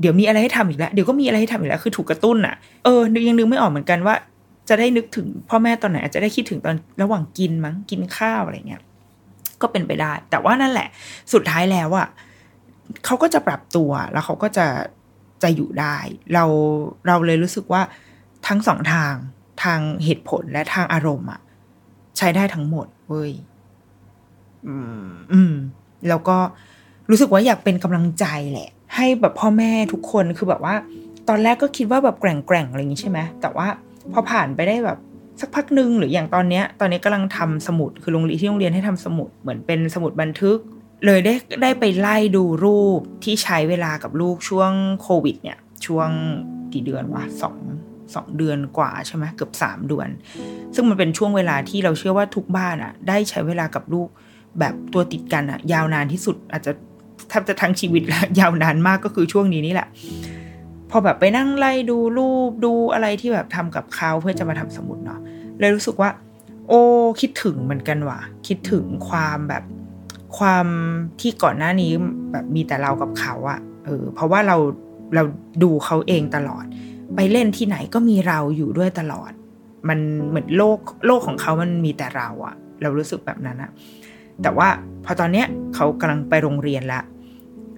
[0.00, 4.14] เดี๋ยวมีอะไรให้ทำอีกแล้ว เดี๋ยวก็มีอะไรให้ทำอีกแล้ว คือถูกกระตุ้นอะเออยังนึกไม่ออกเหมือนกันว่า
[4.68, 8.82] จะได้นึกถึงพ่อแม่ตอนไหนอาจจะได้คิดถึงตอนระหว่างกินมั้งกินข้าวอะไรเงี้ย
[9.62, 10.88] ก็เป็นไปได้ แต่ว่านั่นแหละ
[11.32, 12.06] สุดท้ายแล้วอะ
[13.04, 14.66] เขาก็จะปรับตัวแล้วเขาก็จะ
[15.42, 15.96] จะอยู่ได้
[16.34, 16.44] เรา
[17.06, 17.82] เราเลยรู้สึกว่า
[18.46, 19.14] ทั้งสองทาง
[19.62, 21.40] ทางเหตุผลและทางอารมณ์อะ
[22.18, 23.32] ใช้ได้ทั้งหมดเว้ย
[24.66, 25.54] อืม อืม
[26.08, 26.38] แล้วก็
[27.10, 30.74] รู้สึกว่าอยากเป็นกำลังใจแหละ ให้แบบพ่อแม่ทุกคนคือแบบว่า
[31.28, 33.66] ตอนแรกก็คิดว่าแบบแกร่งๆอะไรอย่างนี้ใช่ไหมแต่ว่า
[34.12, 34.98] พอผ่านไปได้แบบ
[35.40, 40.58] สักพักหนึ่งหรืออย่างตอนเนี้ย ตอนนี้กำลังทำสมุดคือโรงเรียนที่โรงเรียนให้ทำสมุดเหมือนเป็นสมุดบันทึก
[41.04, 46.08] เลยได้ได้ไปไล่ดูรูปที่ใช้เวลากับลูกช่วงโควิด เนี่ย ช่วง
[46.72, 47.56] กี่เดือนวะสอง
[48.14, 50.08] สองเดือนกว่าใช่ไหมเกือบสามเดือน
[50.74, 54.08] ซึ่งมันเป็นช่วงเวลาที่เราเชื่อว่าทุกบ้านอะ ได้ใช้เวลากับลูก
[54.58, 56.72] แบบตัวติดกันอะ ยาวนานที่สุดอาจจะ
[57.28, 59.88] แทบจะทั้งชีวิตแล้วยาวนานมากก็คือช่วงนี้นี่แหละ
[60.90, 65.20] พอแบบไปนั่งไล่ดูรูปดูอะไรที่แบบทำกับเขาเพื่อจะมาทำสมุดเนาะ
[65.60, 66.10] เลยรู้สึกว่า
[66.68, 66.80] โอ้
[67.20, 69.64] คิดถึงเหมือนกันว่ะ คิดถึงความแบบ
[70.38, 70.66] ความ
[71.20, 71.92] ที่ก่อนหน้านี้
[72.32, 74.56] แบบมีแต่เรากับเขาอะเออเพราะว่าเรา
[75.14, 75.22] เรา
[75.62, 76.64] ดูเขาเองตลอด
[77.16, 79.32] ไปเล่นที่ไหนก็มีเราอยู่ด้วยตลอด
[79.88, 83.70] มันเหมือนโลกโลกของเขามันมีแต่เราอะเรารู้สึกแบบนั้นอะ
[84.42, 84.68] แต่ว่า
[85.04, 87.00] พอตอนเนี้ยเขากำลังไปโรงเรียนละ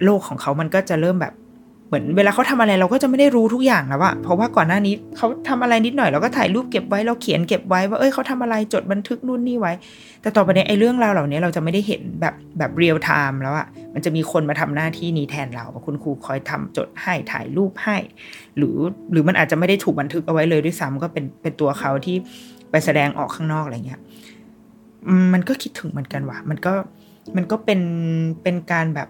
[0.03, 1.33] โลกของเขามันก็จะเริ่มแบบ
[1.89, 9.73] เหมือนเวลาเขาทำอะไรเราก็จะไม่ได้รู้ทุกอย่างแล้วอะเพราะว่าก่อนหน้านี้เขาทำอะไรนิดหน่อยเราก็ถ่ายรูปเก็บไว้เราเขียนเก็บไว้ว่าเอ้ยเขาทำอะไรจดบันทึกนู่นนี่ไว้
[10.21, 17.97] แต่ต่อไปนี้ไอ้เรื่องราวเหล่านี้เราจะไม่ได้เห็นแบบแบบ real time แล้วอะมันจะมีคนมาทำหน้าที่นี้แทนเราคุณครูคอยทำจดให้ถ่ายรูปให้
[18.57, 18.77] หรือ
[19.11, 22.15] หรือมันอาจจะไม่ได้ถูกบันทึกเอาไว้เลยด้วยซ้ำก็เป็นเป็นตัวเขาที่
[22.71, 23.99] ไปแสดงออกข้างนอกอะไรเงี้ย
[25.33, 26.73] มันก็คิดถึงเหมือนกันว่ะมันก็
[27.35, 27.81] มันก็เป็น
[28.43, 29.07] เป็นการแบบ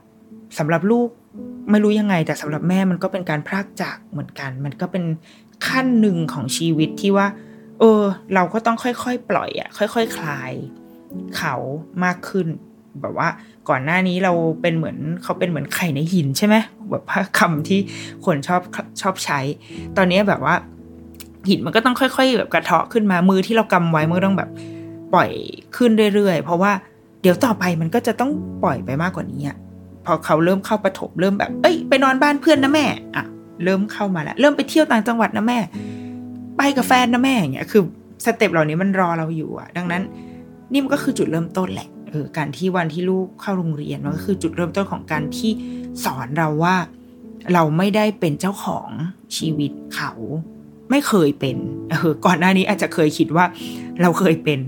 [0.59, 1.09] สำหรับลูก
[1.69, 5.03] ไม่รู้ยังไง แต่สำหรับแม่มันก็เป็นการพรากจากเหมือนกัน มันก็เป็น
[5.67, 7.27] ขั้นหนึ่งของชีวิตที่ว่า
[7.79, 8.01] เออ
[8.33, 10.51] เราก็ต้องค่อยๆปล่อยอะ่ะ ค่อยๆคคลาย
[11.37, 11.55] เขา
[12.03, 12.47] มากขึ้น
[13.01, 13.27] แบบว่า
[13.69, 16.55] ก่อนหน้านี้เราเป็นเหมือนเขาเป็นเหมือนไข่ในหินใช่ไหม
[16.91, 17.79] แบบว่าคำที่
[18.25, 18.61] คนชอบ
[19.01, 19.39] ชอบใช้
[19.97, 20.55] ตอนนี้แบบว่า
[21.47, 24.49] หินมันก็ต้องค่อย ๆ แบบกระเทาะขึ้นมามือที่เรากำไว้มันก็ต้องแบบ
[25.13, 25.29] ปล่อย
[25.75, 26.71] ขึ้นเรื่อยๆเพราะว่า
[27.21, 28.31] เดี๋ยวต่อไปมันก็จะต้อง
[28.63, 29.57] ปล่อยไปมากกว่านี้อะ
[30.11, 32.85] อเขาเริ่มเข้าประถมเริ่มแบบ เอ้ยไปนอนบ้านเพื่อนนะแม่
[33.15, 33.25] อะ
[33.63, 35.59] เริ่มเข้ามาแล้ว เริ่มไปเที่ยวต่างจังหวัดนะแม่
[36.57, 37.83] ไปกับแฟนนะแม่อย่างเงี้ยคือ
[38.25, 40.01] สเต็ปเหล่านี้มันรอเราอยู่อะดังนั้น
[40.71, 45.51] นี่มันก็คือจุดเริ่มต้นแหละเออการที่วันที่ลูกเข้าโรงเรียนมันก็คือจุดเริ่มต้นของการที่
[46.03, 46.75] สอนเราว่า
[47.53, 48.89] เราไม่ได้เป็นเจ้าของ
[49.37, 50.11] ชีวิตเขา
[50.91, 51.57] ไม่เคยเป็น
[51.91, 53.45] เออก่อนหน้านี้อาจจะเคยคิดว่า
[54.01, 54.59] เราเคยเป็น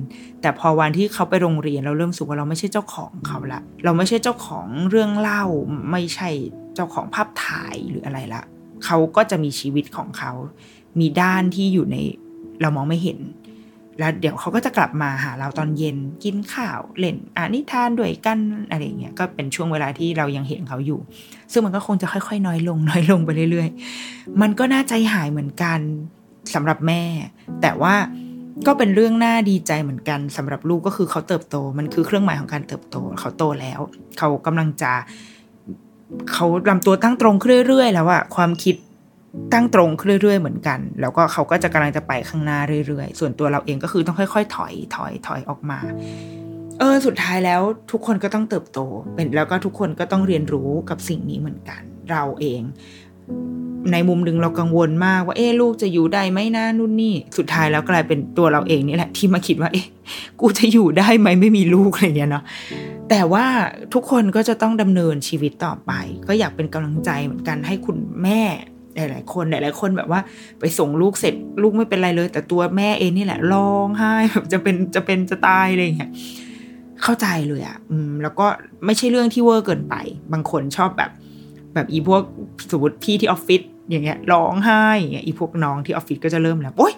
[0.41, 5.43] แต่พอวันที่เขาไปโรงเรียนเราเริ่มสูว่าเราไม่ใช่เจ้าของเขาละ เราไม่ใช่เจ้าของเรื่องเล่า
[5.91, 6.29] ไม่ใช่
[6.75, 8.43] เจ้าของภาพถ่ายหรืออะไรละ
[8.85, 10.31] เขาก็จะมีชีวิตของเขา
[10.99, 11.97] มีด้านที่อยู่ใน
[12.61, 13.19] เรามองไม่เห็น
[14.01, 18.39] แล้วเดี๋ยวเขาก็จะกลับมาหาเราตอนเย็นกินข้าวเล่นอ่านนิทานด้วยกัน
[18.69, 20.99] อะไรเงี้ยก็เป็นช่วงเวลาที่เรายังเห็นเขาอยู่
[21.51, 25.79] ซึ่งมันก็คงจะค่อยๆ น้อยลงน้อยลงไปเรื่อยๆ มันก็น่าใจหายเหมือนกัน
[26.53, 27.03] สำหรับแม่
[27.61, 27.95] แต่ว่า
[28.67, 33.79] ก็เป็นเรื่องน่าดีใจเหมือนกันสำหรับลูกก็คือเขาเติบโต มันคือเครื่องหมายของการเติบโต เขาโตแล้ว
[34.17, 34.91] เขากำลังจะ
[36.33, 38.75] เขาลำตัวตั้งตรงขึ้นเรื่อยๆ แล้วอะความคิด
[39.53, 45.79] ตั้งตรงขึ้นเรื่อยๆ เหมือนกัน แล้วก็เขาก็จะกำลังจะไปข้างหน้าเรื่อยๆ ส่วนตัวเราเองก็คือต้องค่อย ๆ ถอยถอยถอยออกมา
[46.79, 47.61] เออสุดท้ายแล้ว
[47.91, 48.79] ทุกคนก็ต้องเติบโต
[49.15, 52.61] เป็นแล้วก็ทุกคนก็ต้องเรียนรู้กับสิ่งนี้เหมือนกัน เราเอง
[53.91, 59.87] ในมุมหนึ่งเรากังวลมากว่าเอ๊ลูกจะอยู่ได้ไหมนะนู่นนี่ สุดท้ายแล้วกลายเป็นตัวเราเองนี่แหละ ที่มาคิดว่าเอ๊ะ
[60.39, 62.43] กูจะอยู่ได้ไหมไม่มีลูกอะไรเงี้ยเนาะ
[63.09, 63.45] แต่ว่า
[63.93, 65.91] ทุกคนก็จะต้องดำเนินชีวิตต่อไป
[66.27, 68.41] ก็อยากเป็นกำลังใจเหมือนกันให้คุณแม่
[68.95, 70.21] หลาย ๆ คนหลายๆคนแบบว่า
[70.59, 76.11] ไปส่งลูกเสร็จลูกไม่เป็นไรเลย แต่ตัวแม่เองนี่แหละร้องไห้แบบจะเป็นจะเป็นจะตายอะไรอย่างเงี้ย
[77.03, 78.47] เข้าใจเลยอะ่ะอืมแล้วก็
[78.85, 79.95] ไม่ใช่เรื่องที่เวอร์เกินไป
[80.33, 81.11] บางคนชอบแบบ
[81.73, 82.23] แบบอีพวก
[82.71, 86.93] สมมติพี่ที่ออฟฟิศอย่างเงี้ยร้องไห้อย่างเงี้ยอีพวกน้องที่ออฟฟิศก็จะเริ่มแล้วโอ๊ย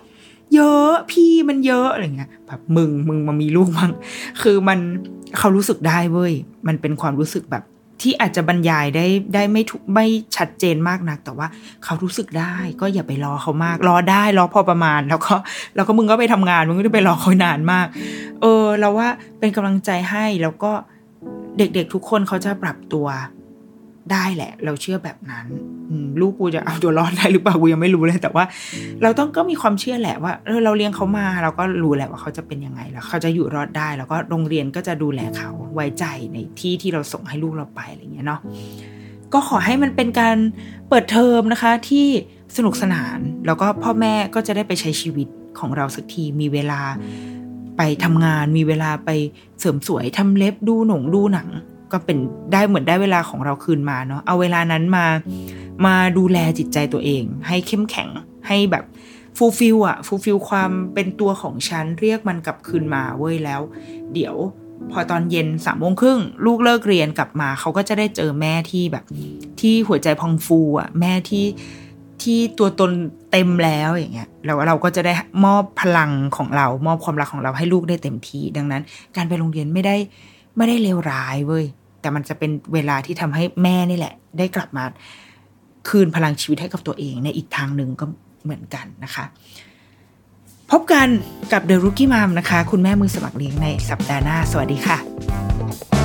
[0.54, 3.92] เยอะพี่มันเยอะอะไรเงี้ยแบบมึงมึงมามีลูกมั้ง
[4.42, 4.80] คือมัน
[5.38, 6.34] เขารู้สึกได้เว้ย
[6.68, 7.64] มันเป็นความรู้สึกแบบ
[8.02, 9.64] ที่อาจจะบรรยายได้ได้ไม่
[9.96, 11.48] ไม่ชัดเจนมากนัก แต่ว่า
[11.84, 15.36] เขารู้สึกได้ก็อย่าไปรอเขามาก รอได้รอพอประมาณ แล้วก็
[15.76, 17.88] แล้วก็มึงก็ไปทำงานมึงไม่ได้ไปรอเขานานมาก
[18.42, 19.08] เออเราว่า
[19.40, 20.72] เป็นกำลังใจให้แล้วก็
[21.58, 23.08] เด็กๆทุกคนเขาจะปรับตัว
[24.12, 25.46] ได้แหละ เราเชื่อแบบนั้น
[26.20, 28.46] ลูกกูจะเอาตัวรอดได้หรือเปล่ากูยังไม่รู้เลยแต่ว่า
[29.04, 38.42] เราต้องก็มีความเชื่อแหละว่าเออเราเลี้ยงเขามาเราก็รู้แหละว่าเขาจะเป็นยังไงแล้วเขาจะอยู่รอดได้ แล้วก็โรงเรียนก็จะดูแลเขาไว้ใจในที่ที่เราส่งให้ลูกเราไปอะไรเงี้ยเนาะ
[39.34, 40.38] ก็ขอให้มันเป็นการ
[40.90, 42.08] เปิดเทอมนะคะที่
[42.58, 45.28] สนุกสนาน แล้วก็พ่อแม่ก็จะได้ไปใช้ชีวิต
[45.60, 46.82] ของเราสักทีมีเวลา
[47.78, 49.10] ไปทำงานมีเวลาไป
[49.60, 51.48] เสริมสวยทำเล็บดูหนงดูหนัง
[51.94, 52.18] ก็เป็น
[52.54, 55.06] ได้เหมือนได้เวลาของเราคืนมาเนาะเอาเวลานั้นมา
[55.86, 58.10] มาดูแลจิตใจตัวเอง ให้เข้มแข็ง
[58.48, 58.84] ให้แบบ
[59.38, 63.62] fulfill อะ fulfill ความเป็นตัวของฉันเรียกมันกลับคืนมาเว้ยแล้ว
[64.14, 64.36] เดี๋ยว
[64.92, 69.06] พอตอนเย็นสามโมงครึ่งลูกเลิกเรียนกลับมา เขาก็จะได้เจอแม่ที่แบบ
[69.60, 71.46] ที่หัวใจพองฟูอะแม่ที่
[72.24, 72.92] ที่ตัวตน
[73.32, 75.14] เต็มแล้วอย่างเงี้ยแล้วเราก็จะได้
[75.46, 78.82] มอบพลังของเรา มอบความรักของเราให้ลูกได้เต็มที่ดังนั้น
[79.16, 79.96] การไปโรงเรียนไม่ได้
[80.58, 81.66] ไม่ได้เลวร้ายเว้ย
[82.04, 84.84] แต่มันจะเป็นเวลาที่ทำให้แม่นี่แหละ ได้กลับมา
[85.90, 88.06] คืนพลังชีวิตให้กับตัวเอง ในอีกทางหนึ่งก็
[88.44, 89.26] เหมือนกันนะคะ
[90.72, 91.08] พบกัน
[91.52, 96.03] กับ The Rookie Mom นะคะ คุณแม่มือสมัครเลี้ยงในสัปดาห์หน้า สวัสดีค่ะ